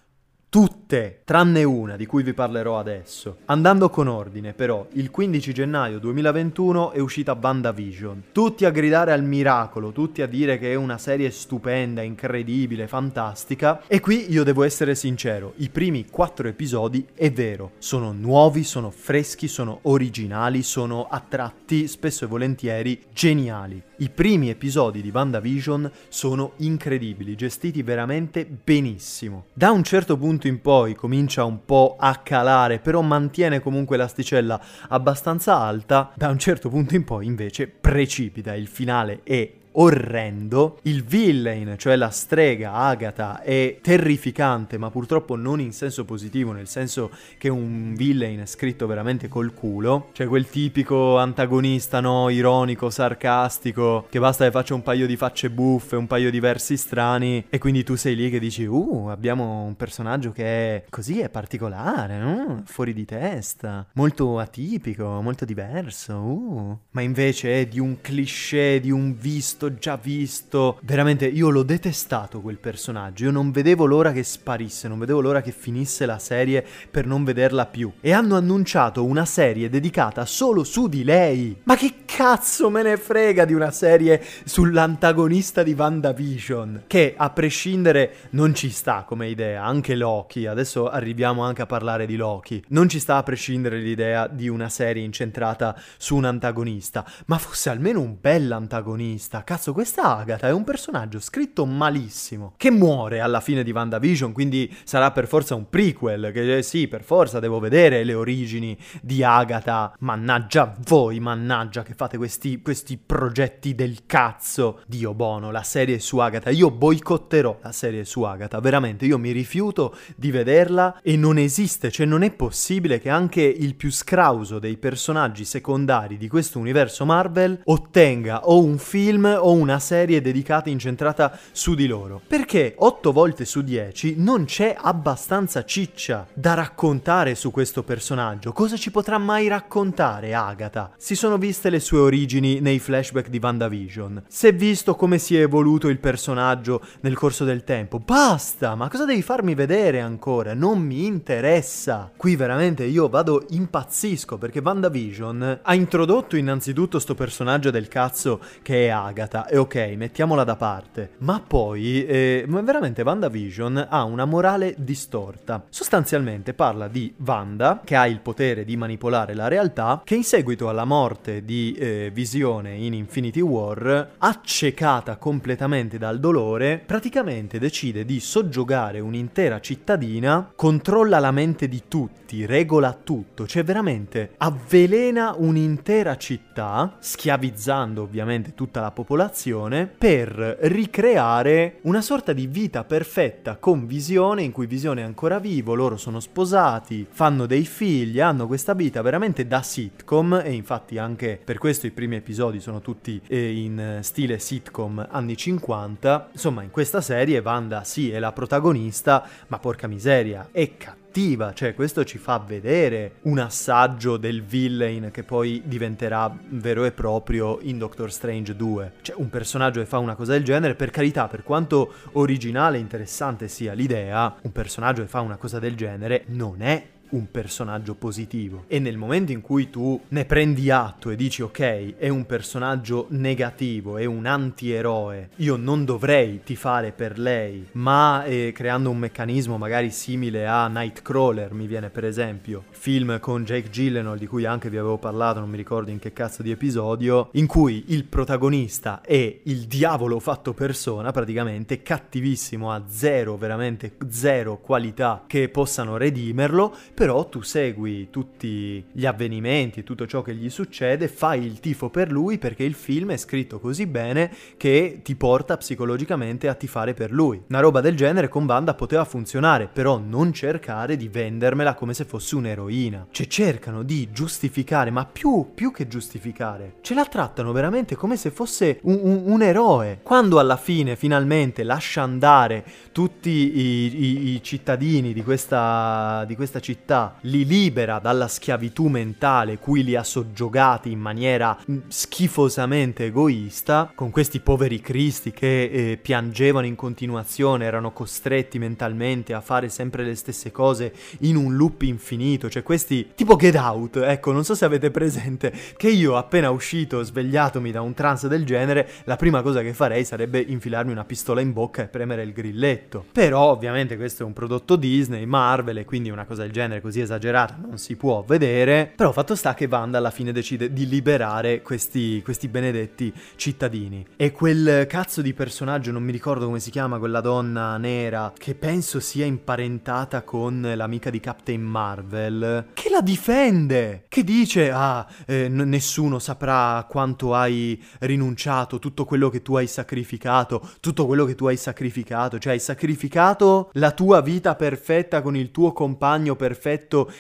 [0.57, 3.41] Tutte, tranne una di cui vi parlerò adesso.
[3.45, 8.23] Andando con ordine, però, il 15 gennaio 2021 è uscita WandaVision.
[8.33, 13.83] Tutti a gridare al miracolo, tutti a dire che è una serie stupenda, incredibile, fantastica.
[13.87, 18.89] E qui io devo essere sincero, i primi quattro episodi è vero, sono nuovi, sono
[18.89, 23.83] freschi, sono originali, sono a tratti, spesso e volentieri, geniali.
[23.99, 29.47] I primi episodi di WandaVision sono incredibili, gestiti veramente benissimo.
[29.55, 34.61] Da un certo punto in poi comincia un po' a calare, però mantiene comunque l'asticella
[34.89, 36.13] abbastanza alta.
[36.15, 40.79] Da un certo punto in poi invece precipita, il finale è orrendo.
[40.83, 46.69] Il villain, cioè la strega Agatha, è terrificante, ma purtroppo non in senso positivo, nel
[46.69, 50.09] senso che è un villain scritto veramente col culo.
[50.13, 55.51] Cioè quel tipico antagonista, no, ironico, sarcastico, che basta che faccia un paio di facce
[55.51, 59.63] buffe, un paio di versi strani, e quindi tu sei lì che dici, uh, abbiamo
[59.63, 62.63] un personaggio che è così, è particolare, no?
[62.65, 66.79] fuori di testa, molto atipico, molto diverso, uh.
[66.91, 70.79] Ma invece è di un cliché, di un visto visto, già visto.
[70.83, 73.25] Veramente io l'ho detestato quel personaggio.
[73.25, 77.25] Io non vedevo l'ora che sparisse, non vedevo l'ora che finisse la serie per non
[77.25, 77.93] vederla più.
[78.01, 81.57] E hanno annunciato una serie dedicata solo su di lei.
[81.65, 86.85] Ma che cazzo me ne frega di una serie sull'antagonista di WandaVision?
[86.87, 90.47] Che a prescindere non ci sta come idea, anche Loki.
[90.47, 92.63] Adesso arriviamo anche a parlare di Loki.
[92.69, 97.71] Non ci sta a prescindere l'idea di una serie incentrata su un antagonista, ma fosse
[97.71, 99.43] almeno un bell'antagonista.
[99.45, 104.33] Cazzo cazzo, questa Agatha è un personaggio scritto malissimo, che muore alla fine di WandaVision,
[104.33, 108.77] quindi sarà per forza un prequel, che eh, sì, per forza devo vedere le origini
[109.01, 109.95] di Agatha.
[110.01, 114.81] Mannaggia voi, mannaggia che fate questi, questi progetti del cazzo.
[114.87, 116.51] Dio buono, la serie su Agatha.
[116.51, 121.91] Io boicotterò la serie su Agatha, veramente, io mi rifiuto di vederla e non esiste,
[121.91, 127.07] cioè non è possibile che anche il più scrauso dei personaggi secondari di questo universo
[127.07, 132.21] Marvel ottenga o un film o una serie dedicata incentrata su di loro.
[132.27, 138.53] Perché 8 volte su 10 non c'è abbastanza ciccia da raccontare su questo personaggio.
[138.53, 140.93] Cosa ci potrà mai raccontare Agatha?
[140.97, 144.25] Si sono viste le sue origini nei flashback di WandaVision.
[144.29, 147.99] Si è visto come si è evoluto il personaggio nel corso del tempo.
[147.99, 148.75] Basta!
[148.75, 150.55] Ma cosa devi farmi vedere ancora?
[150.55, 152.11] Non mi interessa.
[152.17, 158.87] Qui veramente io vado impazzisco perché WandaVision ha introdotto innanzitutto sto personaggio del cazzo che
[158.87, 161.11] è Agatha sbagliata e ok, mettiamola da parte.
[161.19, 165.65] Ma poi, eh, veramente WandaVision ha una morale distorta.
[165.69, 170.69] Sostanzialmente parla di Wanda, che ha il potere di manipolare la realtà, che in seguito
[170.69, 178.21] alla morte di eh, Visione in Infinity War, accecata completamente dal dolore, praticamente decide di
[178.21, 186.97] soggiogare un'intera cittadina, controlla la mente di tutti, regola tutto, cioè veramente avvelena un'intera città,
[186.99, 194.43] schiavizzando ovviamente tutta la popolazione popolazione per ricreare una sorta di vita perfetta con Visione,
[194.43, 199.01] in cui Visione è ancora vivo, loro sono sposati, fanno dei figli, hanno questa vita
[199.01, 204.01] veramente da sitcom e infatti anche per questo i primi episodi sono tutti eh, in
[204.03, 206.29] stile sitcom anni 50.
[206.33, 211.55] Insomma, in questa serie Wanda sì è la protagonista, ma porca miseria, è cattiva cattiva,
[211.55, 217.59] cioè questo ci fa vedere un assaggio del villain che poi diventerà vero e proprio
[217.63, 218.93] in Doctor Strange 2.
[219.01, 222.81] Cioè un personaggio che fa una cosa del genere, per carità, per quanto originale e
[222.81, 227.95] interessante sia l'idea, un personaggio che fa una cosa del genere non è un personaggio
[227.95, 228.65] positivo.
[228.67, 233.07] E nel momento in cui tu ne prendi atto e dici ok, è un personaggio
[233.11, 239.59] negativo, è un antieroe, io non dovrei tifare per lei, ma eh, creando un meccanismo
[239.59, 244.71] magari simile a Nightcrawler, mi viene per esempio, film con Jake Gyllenhaal di cui anche
[244.71, 249.01] vi avevo parlato, non mi ricordo in che cazzo di episodio, in cui il protagonista
[249.01, 256.75] è il diavolo fatto persona, praticamente cattivissimo, ha zero, veramente zero qualità che possano redimerlo,
[256.97, 262.11] però tu segui tutti gli avvenimenti, tutto ciò che gli succede, fai il tifo per
[262.11, 267.13] lui perché il film è scritto così bene che ti porta psicologicamente a tifare per
[267.13, 267.43] lui.
[267.49, 272.07] Una roba del genere con Banda poteva funzionare, però non cercare di vendermela come se
[272.07, 273.09] fosse un'eroina.
[273.11, 278.31] Cioè cercano di giustificare, ma più, più che giustificare, ce la trattano veramente come se
[278.31, 280.01] fosse un, un, un eroe.
[280.03, 286.59] Quando alla fine finalmente lascia andare tutti i, i, i cittadini di questa, di questa
[286.59, 286.85] città,
[287.23, 294.11] li libera dalla schiavitù mentale cui li ha soggiogati in maniera mm, schifosamente egoista, con
[294.11, 300.15] questi poveri cristi che eh, piangevano in continuazione, erano costretti mentalmente a fare sempre le
[300.15, 304.65] stesse cose in un loop infinito, cioè questi tipo Get Out, ecco, non so se
[304.65, 309.63] avete presente che io appena uscito, svegliatomi da un trance del genere, la prima cosa
[309.63, 313.05] che farei sarebbe infilarmi una pistola in bocca e premere il grilletto.
[313.13, 317.01] Però ovviamente questo è un prodotto Disney, Marvel e quindi una cosa del genere così
[317.01, 321.63] esagerata non si può vedere, però fatto sta che Wanda alla fine decide di liberare
[321.63, 324.07] questi, questi benedetti cittadini.
[324.17, 328.55] E quel cazzo di personaggio, non mi ricordo come si chiama, quella donna nera, che
[328.55, 335.49] penso sia imparentata con l'amica di Captain Marvel, che la difende, che dice, ah, eh,
[335.49, 341.35] n- nessuno saprà quanto hai rinunciato, tutto quello che tu hai sacrificato, tutto quello che
[341.35, 346.65] tu hai sacrificato, cioè hai sacrificato la tua vita perfetta con il tuo compagno perfetto,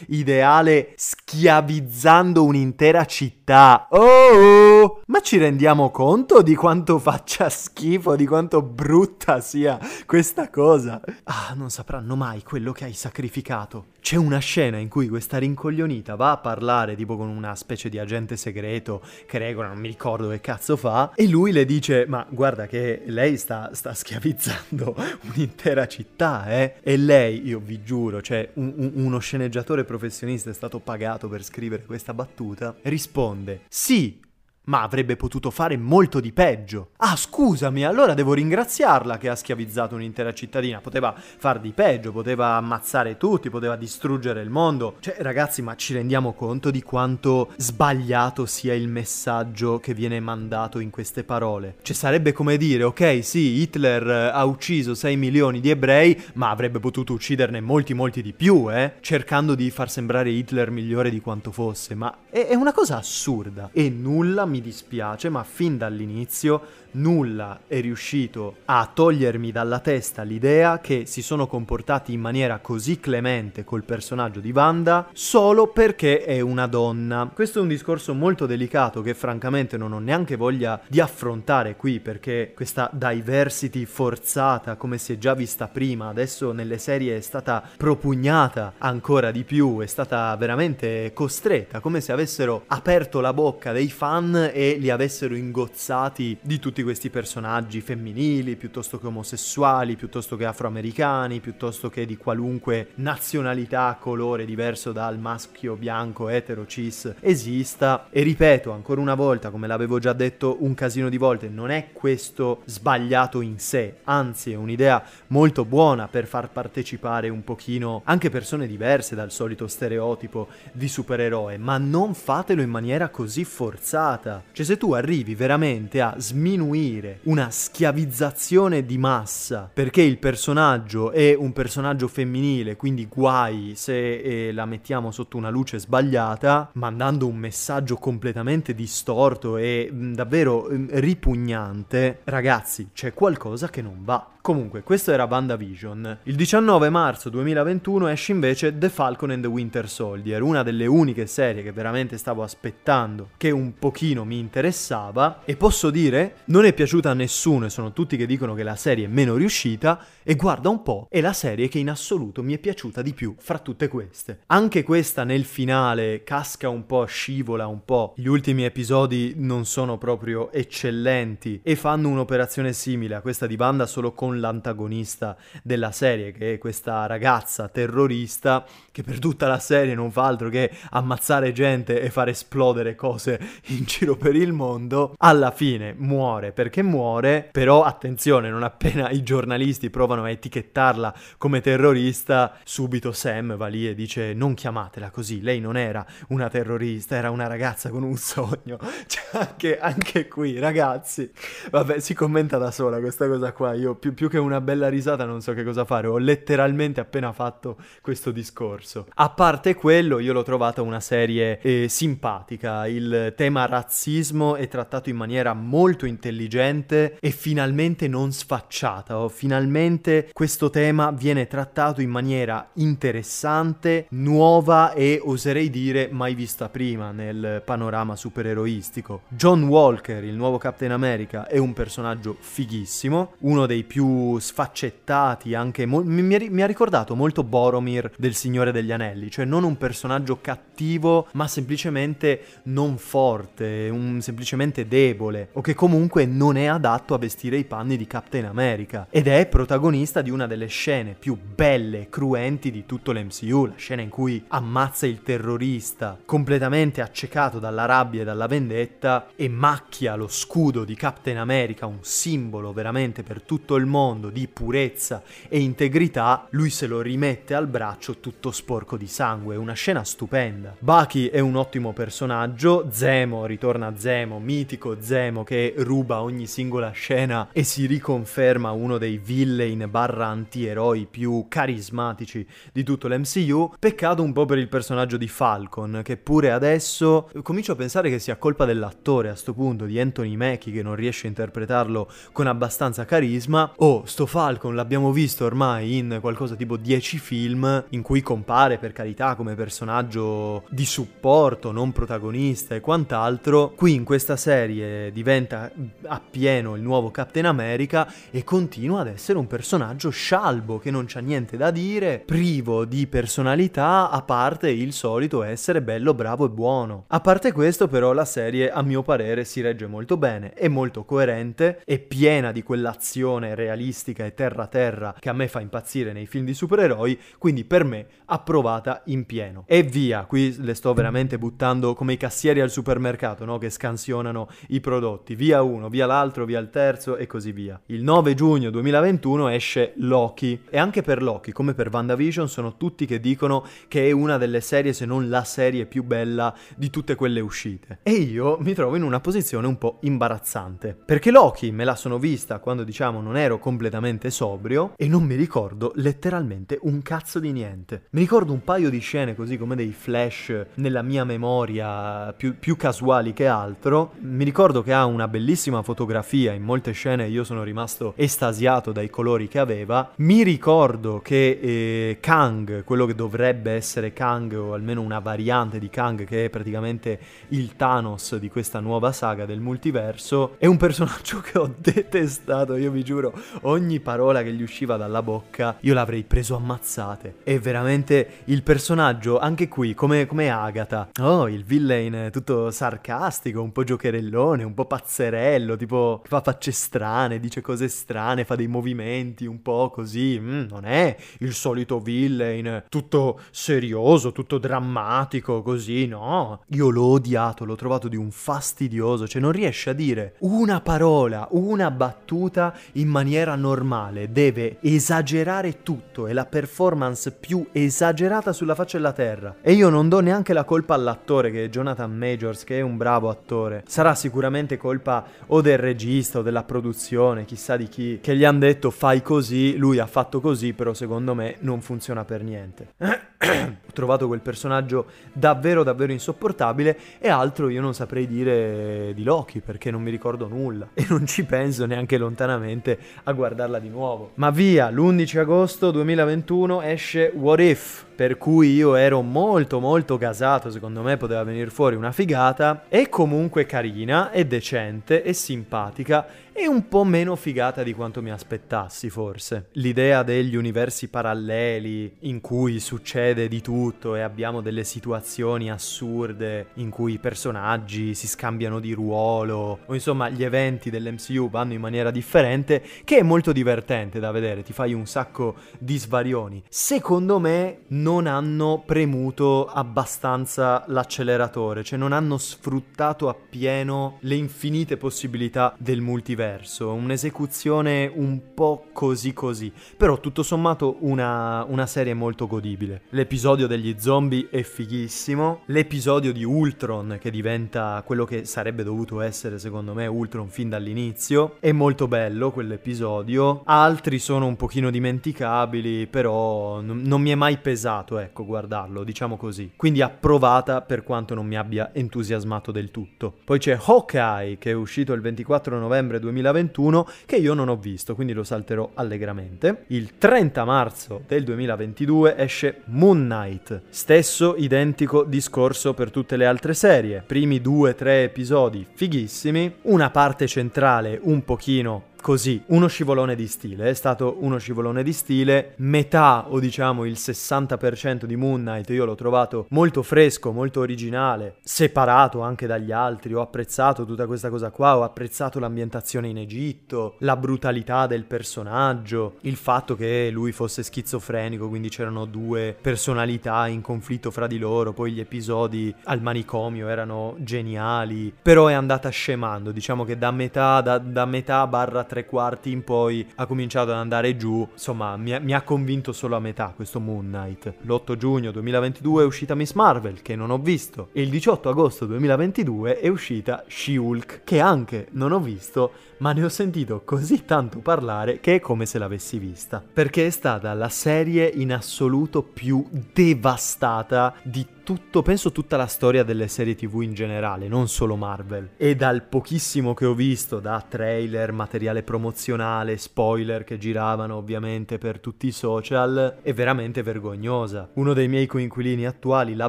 [0.09, 3.87] ideale, schiavizzando un'intera città.
[3.91, 5.03] Oh!
[5.07, 11.01] Ma ci rendiamo conto di quanto faccia schifo, di quanto brutta sia questa cosa?
[11.25, 13.95] Ah, non sapranno mai quello che hai sacrificato.
[14.07, 17.99] C'è una scena in cui questa rincoglionita va a parlare tipo con una specie di
[17.99, 22.25] agente segreto che regola, non mi ricordo che cazzo fa, e lui le dice, ma
[22.31, 24.95] guarda che lei sta, sta schiavizzando
[25.35, 26.75] un'intera città, eh?
[26.85, 31.43] E lei, io vi giuro, cioè un, un, uno sceneggiatore professionista è stato pagato per
[31.43, 34.21] scrivere questa battuta, risponde, sì,
[34.67, 36.91] ma avrebbe potuto fare molto di peggio.
[36.99, 40.81] Ah, scusami, allora devo ringraziarla che ha schiavizzato un'intera cittadina.
[40.81, 44.97] Poteva far di peggio, poteva ammazzare tutti, poteva distruggere il mondo.
[45.01, 50.79] Cioè, ragazzi, ma ci rendiamo conto di quanto sbagliato sia il messaggio che viene mandato
[50.79, 51.77] in queste parole?
[51.83, 56.51] Cioè, sarebbe come dire, ok, sì, Hitler eh, ha ucciso 6 milioni di ebrei, ma
[56.51, 58.95] avrebbe potuto ucciderne molti, molti di più, eh?
[59.01, 61.95] Cercando di far sembrare Hitler migliore di quanto fosse.
[61.95, 63.71] Ma è, una cosa assurda.
[63.73, 70.23] E nulla mi mi dispiace, ma fin dall'inizio nulla è riuscito a togliermi dalla testa
[70.23, 76.25] l'idea che si sono comportati in maniera così clemente col personaggio di Wanda solo perché
[76.25, 77.31] è una donna.
[77.33, 82.01] Questo è un discorso molto delicato che francamente non ho neanche voglia di affrontare qui
[82.01, 87.63] perché questa diversity forzata come si è già vista prima, adesso nelle serie è stata
[87.77, 93.91] propugnata ancora di più, è stata veramente costretta, come se avessero aperto la bocca dei
[93.91, 100.45] fan e li avessero ingozzati di tutti questi personaggi femminili, piuttosto che omosessuali, piuttosto che
[100.45, 108.07] afroamericani, piuttosto che di qualunque nazionalità, colore diverso dal maschio bianco etero cis esista.
[108.11, 111.89] E ripeto ancora una volta, come l'avevo già detto un casino di volte, non è
[111.93, 118.31] questo sbagliato in sé, anzi è un'idea molto buona per far partecipare un pochino anche
[118.31, 124.65] persone diverse dal solito stereotipo di supereroe, ma non fatelo in maniera così forzata cioè
[124.65, 126.75] se tu arrivi veramente a sminuire
[127.25, 134.53] una schiavizzazione di massa perché il personaggio è un personaggio femminile, quindi guai se eh,
[134.53, 140.89] la mettiamo sotto una luce sbagliata, mandando un messaggio completamente distorto e mh, davvero mh,
[140.93, 144.35] ripugnante, ragazzi, c'è qualcosa che non va.
[144.47, 146.19] Comunque, questo era WandaVision.
[146.23, 151.27] Il 19 marzo 2021 esce invece The Falcon and the Winter Soldier, una delle uniche
[151.27, 156.73] serie che veramente stavo aspettando che un pochino mi interessava e posso dire non è
[156.73, 160.37] piaciuta a nessuno e sono tutti che dicono che la serie è meno riuscita e
[160.37, 163.59] guarda un po' è la serie che in assoluto mi è piaciuta di più fra
[163.59, 164.43] tutte queste.
[164.47, 169.99] Anche questa nel finale casca un po', scivola un po', gli ultimi episodi non sono
[169.99, 176.33] proprio eccellenti e fanno un'operazione simile a questa di banda solo con l'antagonista della serie
[176.33, 181.53] che è questa ragazza terrorista che per tutta la serie non fa altro che ammazzare
[181.53, 187.49] gente e far esplodere cose in giro per il mondo, alla fine muore perché muore,
[187.53, 193.89] però attenzione, non appena i giornalisti provano a etichettarla come terrorista, subito Sam va lì
[193.89, 198.17] e dice non chiamatela così, lei non era una terrorista, era una ragazza con un
[198.17, 198.79] sogno.
[199.07, 201.31] Cioè anche, anche qui, ragazzi,
[201.71, 205.25] vabbè, si commenta da sola questa cosa qua, io più, più che una bella risata
[205.25, 209.07] non so che cosa fare, ho letteralmente appena fatto questo discorso.
[209.15, 215.11] A parte quello, io l'ho trovata una serie eh, simpatica, il tema razzismo è trattato
[215.11, 222.11] in maniera molto intelligente e finalmente non sfacciata, o finalmente questo tema viene trattato in
[222.11, 229.23] maniera interessante, nuova e oserei dire mai vista prima nel panorama supereroistico.
[229.29, 234.06] John Walker, il nuovo Captain America, è un personaggio fighissimo, uno dei più
[234.39, 239.65] sfaccettati, anche mo- mi, mi ha ricordato molto Boromir del Signore degli Anelli, cioè non
[239.65, 246.67] un personaggio cattivo, ma semplicemente non forte, un, semplicemente debole, o che comunque non è
[246.67, 249.07] adatto a vestire i panni di Captain America.
[249.11, 253.73] Ed è protagonista di una delle scene più belle e cruenti di tutto l'MCU, la
[253.77, 260.15] scena in cui ammazza il terrorista, completamente accecato dalla rabbia e dalla vendetta, e macchia
[260.15, 263.95] lo scudo di Captain America, un simbolo veramente per tutto il mondo
[264.31, 269.73] di purezza e integrità, lui se lo rimette al braccio tutto sporco di sangue, una
[269.73, 270.77] scena stupenda.
[270.79, 277.49] Bucky è un ottimo personaggio, Zemo ritorna Zemo, mitico Zemo che ruba ogni singola scena
[277.53, 283.73] e si riconferma uno dei villain barra antieroi più carismatici di tutto l'MCU.
[283.79, 288.19] Peccato un po' per il personaggio di Falcon, che pure adesso comincio a pensare che
[288.19, 292.47] sia colpa dell'attore a sto punto, di Anthony Mackie che non riesce a interpretarlo con
[292.47, 293.73] abbastanza carisma.
[293.89, 298.91] Oh, sto Falcon l'abbiamo visto ormai in qualcosa tipo 10 film in cui compare per
[298.91, 303.75] carità come personaggio di supporto, non protagonista e quant'altro.
[303.77, 305.71] Qui in questa serie diventa
[306.07, 311.21] appieno il nuovo Captain America e continua ad essere un personaggio scialbo che non c'ha
[311.21, 317.05] niente da dire, privo di personalità, a parte il solito essere bello, bravo e buono.
[317.07, 321.05] A parte questo però la serie a mio parere si regge molto bene, è molto
[321.05, 326.45] coerente, è piena di quell'azione realistica e terra-terra che a me fa impazzire nei film
[326.45, 329.65] di supereroi, quindi per me approvata in pieno.
[329.67, 333.59] E via, qui le sto veramente buttando come i cassieri al supermercato, no?
[333.59, 337.81] Che scansionano i prodotti, via uno, via l'altro, via il terzo e così via.
[337.87, 343.07] Il 9 giugno 2021 esce Loki e anche per Loki, come per WandaVision, sono tutti
[343.07, 347.15] che dicono che è una delle serie, se non la serie più bella di tutte
[347.15, 347.99] quelle uscite.
[348.03, 352.19] E io mi trovo in una posizione un po' imbarazzante, perché Loki me la sono
[352.19, 357.51] vista quando diciamo non ero completamente sobrio e non mi ricordo letteralmente un cazzo di
[357.51, 358.05] niente.
[358.11, 362.77] Mi ricordo un paio di scene così come dei flash nella mia memoria più, più
[362.77, 364.13] casuali che altro.
[364.21, 369.11] Mi ricordo che ha una bellissima fotografia, in molte scene io sono rimasto estasiato dai
[369.11, 370.13] colori che aveva.
[370.19, 375.91] Mi ricordo che eh, Kang, quello che dovrebbe essere Kang o almeno una variante di
[375.91, 381.41] Kang che è praticamente il Thanos di questa nuova saga del multiverso, è un personaggio
[381.43, 386.23] che ho detestato, io vi giuro, ogni parola che gli usciva dalla bocca io l'avrei
[386.25, 387.37] preso ammazzate.
[387.43, 391.11] È veramente il personaggio, anche qui, come, come Agatha.
[391.21, 397.41] Oh, il villain tutto sarcastico, un po' giocherellone, un po' pazzerello, tipo fa facce strane,
[397.41, 400.39] dice cose strane, fa dei movimenti un po' così.
[400.41, 406.63] Mm, non è il solito villain tutto serioso, tutto drammatico, così, no.
[406.69, 411.47] Io l'ho odiato, l'ho trovato di un fastidioso, cioè non riesce a dire una parola,
[411.53, 418.97] una battuta in maniera normale, deve esagerare tutto, è la performance più esagerata sulla faccia
[418.97, 419.57] della terra.
[419.63, 422.97] E io non do neanche la colpa all'attore che è Jonathan Majors, che è un
[422.97, 423.85] bravo attore.
[423.87, 428.61] Sarà sicuramente colpa o del regista o della produzione, chissà di chi, che gli hanno
[428.61, 432.95] detto fai così, lui ha fatto così, però secondo me non funziona per niente.
[433.47, 439.61] Ho trovato quel personaggio davvero davvero insopportabile e altro io non saprei dire di Loki
[439.61, 444.31] perché non mi ricordo nulla e non ci penso neanche lontanamente a guardarla di nuovo.
[444.35, 450.71] Ma via, l'11 agosto 2021 esce What If per cui io ero molto molto gasato,
[450.71, 456.27] secondo me poteva venire fuori una figata, è comunque carina, è decente, è simpatica
[456.59, 459.67] e un po' meno figata di quanto mi aspettassi forse.
[459.73, 466.89] L'idea degli universi paralleli in cui succede di tutto e abbiamo delle situazioni assurde in
[466.89, 472.11] cui i personaggi si scambiano di ruolo o insomma gli eventi dell'MCU vanno in maniera
[472.11, 476.63] differente che è molto divertente da vedere, ti fai un sacco di svarioni.
[476.71, 485.75] Secondo me non hanno premuto abbastanza l'acceleratore, cioè non hanno sfruttato appieno le infinite possibilità
[485.79, 486.93] del multiverso.
[486.93, 493.03] Un'esecuzione un po' così così, però tutto sommato una, una serie molto godibile.
[493.11, 499.59] L'episodio degli zombie è fighissimo, l'episodio di Ultron che diventa quello che sarebbe dovuto essere
[499.59, 506.81] secondo me Ultron fin dall'inizio, è molto bello quell'episodio, altri sono un pochino dimenticabili, però
[506.81, 509.73] n- non mi è mai pesato, ecco, guardarlo, diciamo così.
[509.77, 513.35] Quindi approvata per quanto non mi abbia entusiasmato del tutto.
[513.45, 517.77] Poi c'è Hawkeye che è uscito il 24 novembre 2020 2021 che io non ho
[517.77, 519.85] visto, quindi lo salterò allegramente.
[519.89, 526.75] Il 30 marzo del 2022 esce Moon Knight, stesso identico discorso per tutte le altre
[526.75, 533.47] serie, primi due tre episodi fighissimi, una parte centrale un pochino così, uno scivolone di
[533.47, 538.91] stile, è stato uno scivolone di stile, metà o diciamo il 60% di Moon Knight
[538.91, 544.51] io l'ho trovato molto fresco, molto originale, separato anche dagli altri, ho apprezzato tutta questa
[544.51, 550.53] cosa qua, ho apprezzato l'ambientazione in Egitto, la brutalità del personaggio, il fatto che lui
[550.53, 556.23] fosse schizofrenico, quindi c'erano due personalità in conflitto fra di loro, poi gli episodi al
[556.23, 562.05] manicomio erano geniali, però è andata scemando, diciamo che da metà, da, da metà barra
[562.07, 564.67] tre quarti in poi ha cominciato ad andare giù.
[564.73, 567.75] Insomma, mi, mi ha convinto solo a metà questo Moon Knight.
[567.83, 571.09] L'8 giugno 2022 è uscita Miss Marvel, che non ho visto.
[571.13, 576.45] E il 18 agosto 2022 è uscita She-Hulk, che anche non ho visto, ma ne
[576.45, 579.83] ho sentito così tanto parlare che è come se l'avessi vista.
[579.93, 586.23] Perché è stata la serie in assoluto più devastata di tutto, penso tutta la storia
[586.23, 588.69] delle serie tv in generale, non solo Marvel.
[588.77, 595.19] E dal pochissimo che ho visto, da trailer, materiale promozionale, spoiler che giravano ovviamente per
[595.19, 597.91] tutti i social, è veramente vergognosa.
[597.95, 599.69] Uno dei miei coinquilini attuali l'ha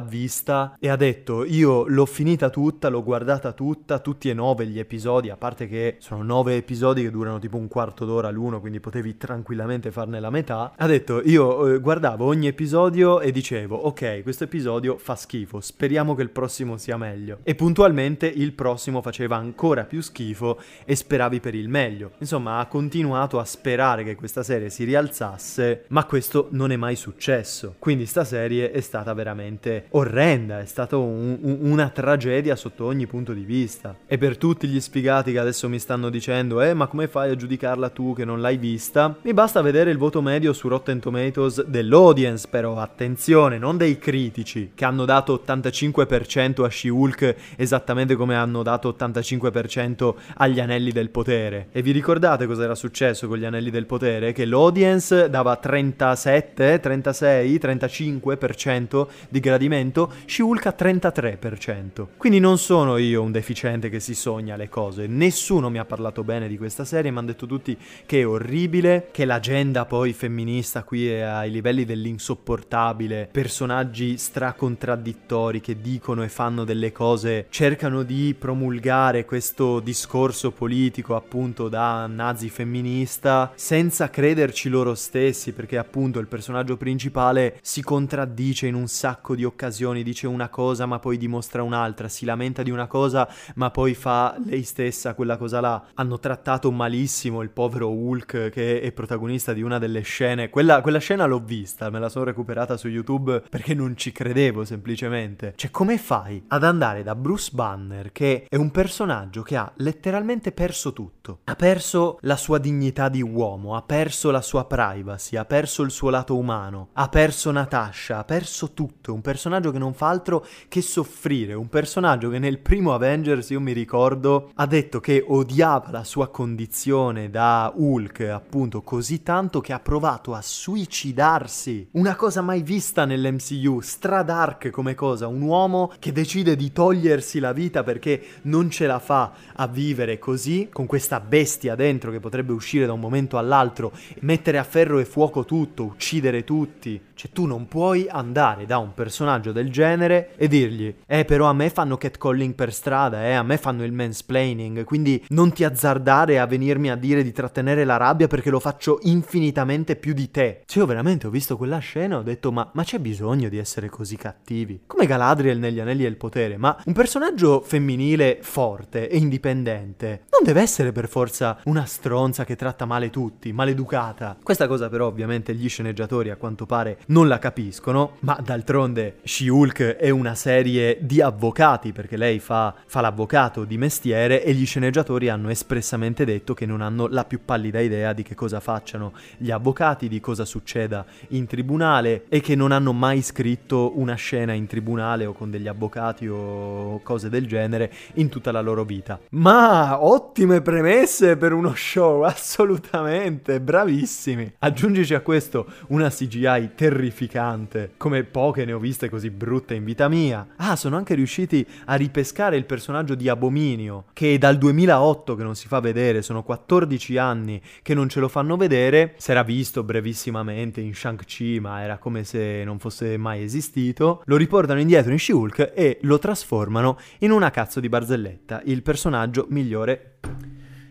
[0.00, 4.78] vista e ha detto io l'ho finita tutta, l'ho guardata tutta, tutti e nove gli
[4.78, 8.80] episodi, a parte che sono nove episodi che durano tipo un quarto d'ora l'uno, quindi
[8.80, 10.72] potevi tranquillamente farne la metà.
[10.76, 16.14] Ha detto io eh, guardavo ogni episodio e dicevo ok, questo episodio fa schifo, speriamo
[16.14, 17.38] che il prossimo sia meglio.
[17.42, 22.12] E puntualmente il prossimo faceva ancora più schifo e speravi per il meglio.
[22.18, 26.96] Insomma, ha continuato a sperare che questa serie si rialzasse, ma questo non è mai
[26.96, 27.74] successo.
[27.78, 33.06] Quindi sta serie è stata veramente orrenda, è stata un, un, una tragedia sotto ogni
[33.06, 33.96] punto di vista.
[34.06, 37.36] E per tutti gli sfigati che adesso mi stanno dicendo, eh, ma come fai a
[37.36, 39.16] giudicarla tu che non l'hai vista?
[39.22, 44.72] Mi basta vedere il voto medio su Rotten Tomatoes dell'audience, però attenzione, non dei critici,
[44.74, 51.68] che hanno dato 85% a She-Hulk esattamente come hanno dato 85% agli Anelli del Potere.
[51.72, 54.32] E vi ricordate cosa era successo con gli Anelli del Potere?
[54.32, 62.06] Che l'audience dava 37, 36, 35% di gradimento, She-Hulk a 33%.
[62.16, 66.17] Quindi non sono io un deficiente che si sogna le cose, nessuno mi ha parlato
[66.22, 70.82] bene di questa serie, mi hanno detto tutti che è orribile, che l'agenda poi femminista
[70.82, 78.02] qui è ai livelli dell'insopportabile, personaggi stracontratti contraddittori che dicono e fanno delle cose, cercano
[78.02, 86.18] di promulgare questo discorso politico appunto da nazi femminista senza crederci loro stessi perché appunto
[86.18, 91.16] il personaggio principale si contraddice in un sacco di occasioni, dice una cosa ma poi
[91.18, 95.84] dimostra un'altra, si lamenta di una cosa ma poi fa lei stessa quella cosa là.
[95.94, 100.98] Hanno trattato malissimo il povero Hulk che è protagonista di una delle scene, quella, quella
[100.98, 105.52] scena l'ho vista, me la sono recuperata su YouTube perché non ci credevo semplicemente.
[105.56, 110.52] Cioè, come fai ad andare da Bruce Banner, che è un personaggio che ha letteralmente
[110.52, 111.40] perso tutto?
[111.44, 115.90] Ha perso la sua dignità di uomo, ha perso la sua privacy, ha perso il
[115.90, 119.12] suo lato umano, ha perso Natasha, ha perso tutto.
[119.12, 121.54] Un personaggio che non fa altro che soffrire.
[121.54, 126.28] Un personaggio che nel primo Avengers, io mi ricordo, ha detto che odiava la sua
[126.28, 131.88] condizione da Hulk, appunto, così tanto che ha provato a suicidarsi.
[131.92, 137.52] Una cosa mai vista nell'MCU, stradark come cosa, un uomo che decide di togliersi la
[137.52, 142.52] vita perché non ce la fa a vivere così, con questa bestia dentro che potrebbe
[142.52, 147.00] uscire da un momento all'altro, mettere a ferro e fuoco tutto, uccidere tutti.
[147.18, 151.52] Cioè tu non puoi andare da un personaggio del genere e dirgli "Eh però a
[151.52, 156.38] me fanno catcalling per strada, eh, a me fanno il mansplaining, quindi non ti azzardare
[156.38, 160.62] a venirmi a dire di trattenere la rabbia perché lo faccio infinitamente più di te".
[160.64, 163.58] Cioè io veramente ho visto quella scena e ho detto "Ma, ma c'è bisogno di
[163.58, 164.82] essere così cattivi?".
[164.86, 170.60] Come Galadriel negli Anelli del Potere, ma un personaggio femminile forte e indipendente non deve
[170.60, 174.36] essere per forza una stronza che tratta male tutti, maleducata.
[174.40, 179.96] Questa cosa però ovviamente gli sceneggiatori a quanto pare non la capiscono, ma d'altronde She-Hulk
[179.96, 185.28] è una serie di avvocati perché lei fa, fa l'avvocato di mestiere e gli sceneggiatori
[185.28, 189.50] hanno espressamente detto che non hanno la più pallida idea di che cosa facciano gli
[189.50, 194.66] avvocati, di cosa succeda in tribunale e che non hanno mai scritto una scena in
[194.66, 199.18] tribunale o con degli avvocati o cose del genere in tutta la loro vita.
[199.30, 204.54] Ma ottime premesse per uno show, assolutamente, bravissimi.
[204.58, 210.08] Aggiungici a questo una CGI terrificante, come poche ne ho viste così brutte in vita
[210.08, 210.44] mia.
[210.56, 215.44] Ah, sono anche riusciti a ripescare il personaggio di Abominio, che è dal 2008 che
[215.44, 219.14] non si fa vedere, sono 14 anni che non ce lo fanno vedere.
[219.18, 224.22] Si era visto brevissimamente in Shang-Chi, ma era come se non fosse mai esistito.
[224.24, 229.46] Lo riportano indietro in She-Hulk e lo trasformano in una cazzo di barzelletta, il personaggio
[229.50, 230.16] migliore.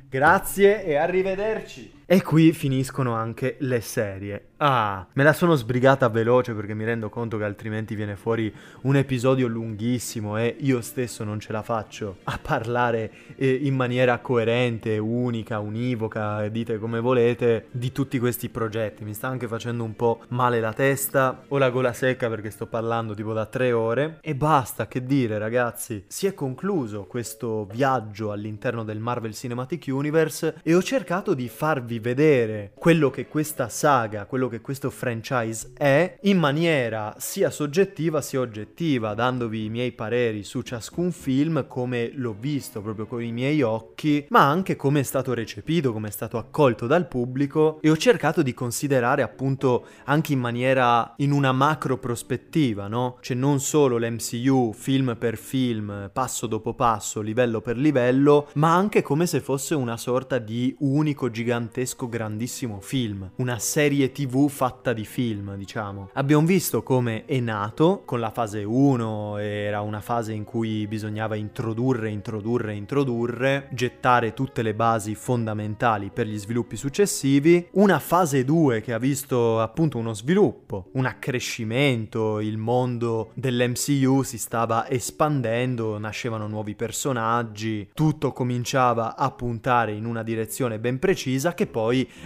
[0.08, 1.97] Grazie e arrivederci.
[2.10, 4.46] E qui finiscono anche le serie.
[4.60, 8.52] Ah, me la sono sbrigata veloce perché mi rendo conto che altrimenti viene fuori
[8.84, 14.18] un episodio lunghissimo e io stesso non ce la faccio a parlare eh, in maniera
[14.20, 19.04] coerente, unica, univoca, dite come volete, di tutti questi progetti.
[19.04, 22.68] Mi sta anche facendo un po' male la testa, ho la gola secca perché sto
[22.68, 26.06] parlando tipo da tre ore e basta, che dire ragazzi.
[26.08, 31.96] Si è concluso questo viaggio all'interno del Marvel Cinematic Universe e ho cercato di farvi
[32.00, 38.40] vedere quello che questa saga, quello che questo franchise è in maniera sia soggettiva sia
[38.40, 43.62] oggettiva, dandovi i miei pareri su ciascun film, come l'ho visto proprio con i miei
[43.62, 47.98] occhi, ma anche come è stato recepito, come è stato accolto dal pubblico e ho
[47.98, 53.18] cercato di considerare appunto anche in maniera in una macro prospettiva, no?
[53.22, 59.02] Cioè non solo l'MCU film per film, passo dopo passo, livello per livello, ma anche
[59.02, 65.06] come se fosse una sorta di unico gigantesco grandissimo film, una serie TV fatta di
[65.06, 66.10] film, diciamo.
[66.14, 71.36] Abbiamo visto come è nato con la fase 1, era una fase in cui bisognava
[71.36, 77.68] introdurre, introdurre, introdurre, gettare tutte le basi fondamentali per gli sviluppi successivi.
[77.72, 84.38] Una fase 2 che ha visto appunto uno sviluppo, un accrescimento, il mondo dell'MCU si
[84.38, 91.68] stava espandendo, nascevano nuovi personaggi, tutto cominciava a puntare in una direzione ben precisa che
[91.68, 91.76] poi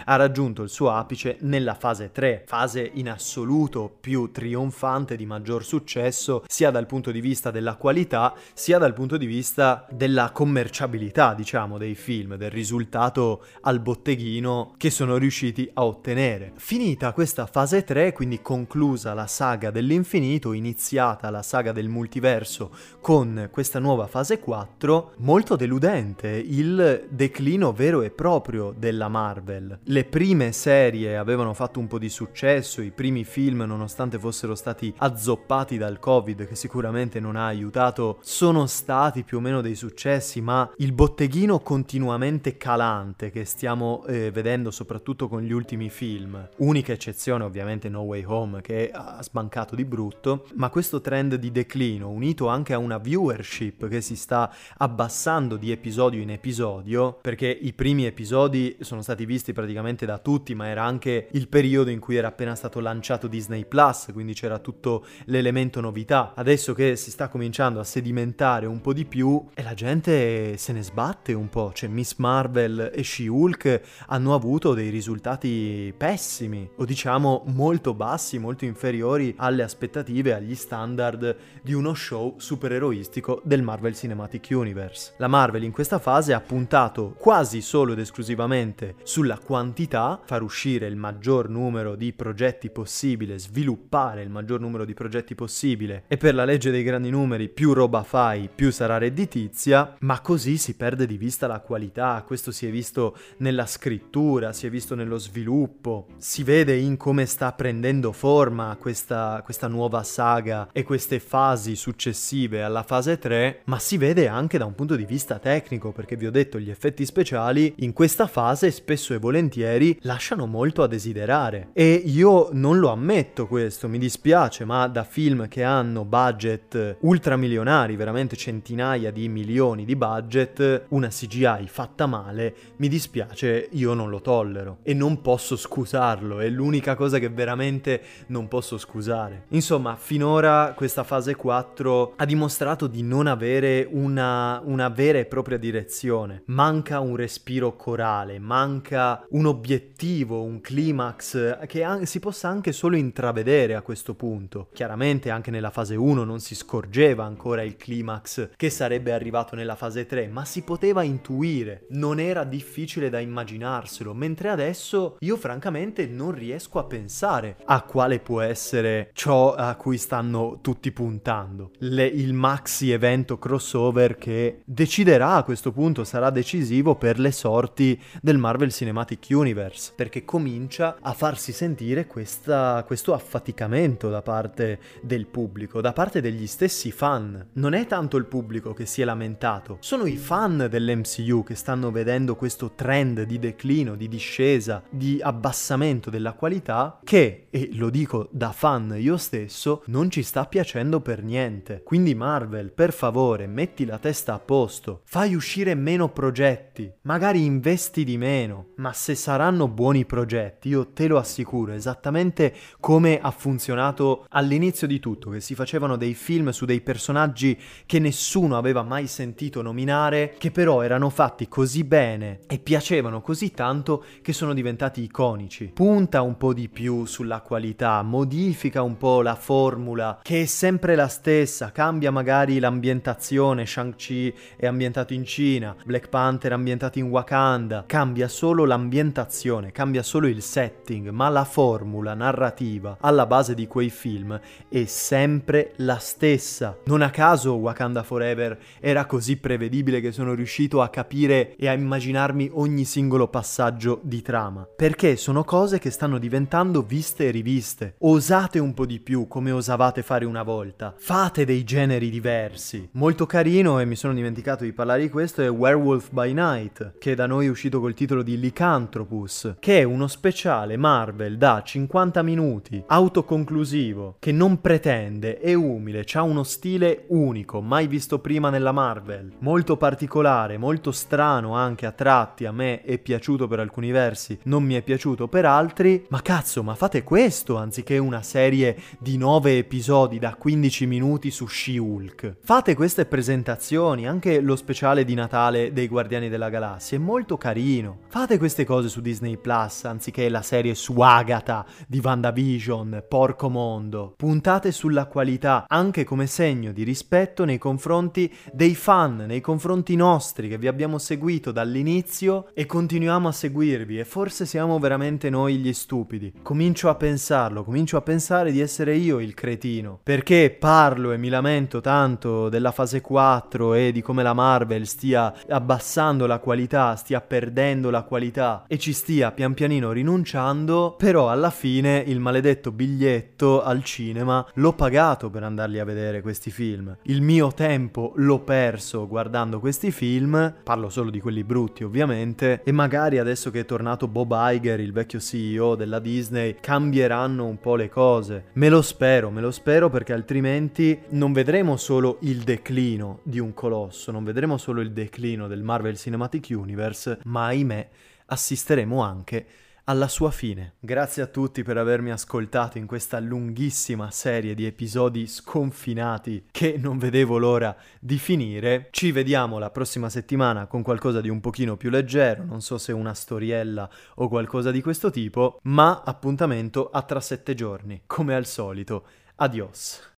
[0.05, 5.63] ha raggiunto il suo apice nella fase 3, fase in assoluto più trionfante di maggior
[5.63, 11.33] successo sia dal punto di vista della qualità sia dal punto di vista della commerciabilità,
[11.33, 16.53] diciamo, dei film, del risultato al botteghino che sono riusciti a ottenere.
[16.55, 23.49] Finita questa fase 3, quindi conclusa la saga dell'infinito, iniziata la saga del multiverso con
[23.51, 29.40] questa nuova fase 4, molto deludente il declino vero e proprio della Marvel.
[29.83, 34.93] Le prime serie avevano fatto un po' di successo, i primi film, nonostante fossero stati
[34.97, 40.41] azzoppati dal Covid, che sicuramente non ha aiutato, sono stati più o meno dei successi,
[40.41, 46.93] ma il botteghino continuamente calante che stiamo eh, vedendo soprattutto con gli ultimi film, unica
[46.93, 52.09] eccezione ovviamente No Way Home che ha sbancato di brutto, ma questo trend di declino,
[52.09, 57.73] unito anche a una viewership che si sta abbassando di episodio in episodio, perché i
[57.73, 62.15] primi episodi sono stati visti praticamente da tutti, ma era anche il periodo in cui
[62.15, 66.33] era appena stato lanciato Disney Plus, quindi c'era tutto l'elemento novità.
[66.35, 70.73] Adesso che si sta cominciando a sedimentare un po' di più e la gente se
[70.73, 76.85] ne sbatte un po', cioè Miss Marvel e She-Hulk hanno avuto dei risultati pessimi o
[76.85, 83.95] diciamo molto bassi, molto inferiori alle aspettative, agli standard di uno show supereroistico del Marvel
[83.95, 85.13] Cinematic Universe.
[85.17, 90.87] La Marvel in questa fase ha puntato quasi solo ed esclusivamente sulla quantità, far uscire
[90.87, 96.05] il maggior numero di progetti possibile, sviluppare il maggior numero di progetti possibile.
[96.07, 100.55] E per la legge dei grandi numeri più roba fai, più sarà redditizia, ma così
[100.55, 104.95] si perde di vista la qualità, questo si è visto nella scrittura, si è visto
[104.95, 111.19] nello sviluppo, si vede in come sta prendendo forma questa, questa nuova saga e queste
[111.19, 115.91] fasi successive alla fase 3, ma si vede anche da un punto di vista tecnico,
[115.91, 117.73] perché vi ho detto gli effetti speciali.
[117.79, 121.69] In questa fase spesso spesso e volentieri lasciano molto a desiderare.
[121.73, 127.95] E io non lo ammetto questo, mi dispiace, ma da film che hanno budget ultramilionari,
[127.95, 134.21] veramente centinaia di milioni di budget, una CGI fatta male, mi dispiace, io non lo
[134.21, 139.45] tollero e non posso scusarlo, è l'unica cosa che veramente non posso scusare.
[139.49, 145.57] Insomma, finora questa fase 4 ha dimostrato di non avere una, una vera e propria
[145.57, 152.71] direzione, manca un respiro corale, manca un obiettivo, un climax che an- si possa anche
[152.71, 154.69] solo intravedere a questo punto.
[154.73, 159.75] Chiaramente anche nella fase 1 non si scorgeva ancora il climax che sarebbe arrivato nella
[159.75, 166.07] fase 3, ma si poteva intuire, non era difficile da immaginarselo, mentre adesso io francamente
[166.07, 171.71] non riesco a pensare a quale può essere ciò a cui stanno tutti puntando.
[171.79, 177.99] Le, il maxi evento crossover che deciderà a questo punto, sarà decisivo per le sorti
[178.21, 185.27] del Marvel Cinematic Universe, perché comincia a farsi sentire questa, questo affaticamento da parte del
[185.27, 187.49] pubblico, da parte degli stessi fan.
[187.53, 191.91] Non è tanto il pubblico che si è lamentato, sono i fan dell'MCU che stanno
[191.91, 198.29] vedendo questo trend di declino, di discesa, di abbassamento della qualità che, e lo dico
[198.31, 201.83] da fan io stesso, non ci sta piacendo per niente.
[201.83, 208.03] Quindi Marvel, per favore, metti la testa a posto, fai uscire meno progetti, magari investi
[208.03, 214.25] di meno, ma se saranno buoni progetti, io te lo assicuro, esattamente come ha funzionato
[214.29, 219.05] all'inizio di tutto, che si facevano dei film su dei personaggi che nessuno aveva mai
[219.05, 225.03] sentito nominare, che però erano fatti così bene e piacevano così tanto che sono diventati
[225.03, 225.71] iconici.
[225.73, 230.95] Punta un po' di più sulla qualità, modifica un po' la formula, che è sempre
[230.95, 237.09] la stessa, cambia magari l'ambientazione, Shang-Chi è ambientato in Cina, Black Panther è ambientato in
[237.09, 243.67] Wakanda, cambia solo l'ambientazione, cambia solo il setting, ma la formula narrativa alla base di
[243.67, 246.77] quei film è sempre la stessa.
[246.85, 251.73] Non a caso Wakanda Forever era così prevedibile che sono riuscito a capire e a
[251.73, 257.95] immaginarmi ogni singolo passaggio di trama, perché sono cose che stanno diventando viste e riviste.
[257.99, 260.93] Osate un po' di più come osavate fare una volta.
[260.97, 262.87] Fate dei generi diversi.
[262.93, 267.15] Molto carino e mi sono dimenticato di parlare di questo è Werewolf by Night, che
[267.15, 272.21] da noi è uscito col titolo di Lycanthropus, che è uno speciale Marvel da 50
[272.21, 278.71] minuti, autoconclusivo, che non pretende, è umile, ha uno stile unico, mai visto prima nella
[278.71, 284.37] Marvel, molto particolare, molto strano anche a tratti, a me è piaciuto per alcuni versi,
[284.43, 289.17] non mi è piaciuto per altri, ma cazzo, ma fate questo anziché una serie di
[289.17, 292.35] 9 episodi da 15 minuti su She-Hulk.
[292.43, 298.01] Fate queste presentazioni, anche lo speciale di Natale dei Guardiani della Galassia è molto carino.
[298.07, 304.15] Fate queste cose su Disney Plus anziché la serie su Agatha di WandaVision, porco mondo.
[304.17, 310.47] Puntate sulla qualità anche come segno di rispetto nei confronti dei fan, nei confronti nostri
[310.47, 315.71] che vi abbiamo seguito dall'inizio e continuiamo a seguirvi e forse siamo veramente noi gli
[315.71, 316.33] stupidi.
[316.41, 321.29] Comincio a pensarlo, comincio a pensare di essere io il cretino, perché parlo e mi
[321.29, 327.21] lamento tanto della fase 4 e di come la Marvel stia abbassando la qualità, stia
[327.21, 328.01] perdendo la
[328.31, 334.45] qualità e ci stia pian pianino rinunciando, però alla fine il maledetto biglietto al cinema
[334.55, 336.95] l'ho pagato per andarli a vedere questi film.
[337.03, 342.71] Il mio tempo l'ho perso guardando questi film, parlo solo di quelli brutti ovviamente, e
[342.71, 347.75] magari adesso che è tornato Bob Iger, il vecchio CEO della Disney, cambieranno un po'
[347.75, 348.45] le cose.
[348.53, 353.53] Me lo spero, me lo spero perché altrimenti non vedremo solo il declino di un
[353.53, 357.89] colosso, non vedremo solo il declino del Marvel Cinematic Universe, ma ahimè
[358.31, 359.45] assisteremo anche
[359.85, 360.75] alla sua fine.
[360.79, 366.97] Grazie a tutti per avermi ascoltato in questa lunghissima serie di episodi sconfinati che non
[366.97, 368.87] vedevo l'ora di finire.
[368.91, 372.93] Ci vediamo la prossima settimana con qualcosa di un pochino più leggero, non so se
[372.93, 378.45] una storiella o qualcosa di questo tipo, ma appuntamento a tra sette giorni, come al
[378.45, 379.05] solito.
[379.35, 380.09] Adios.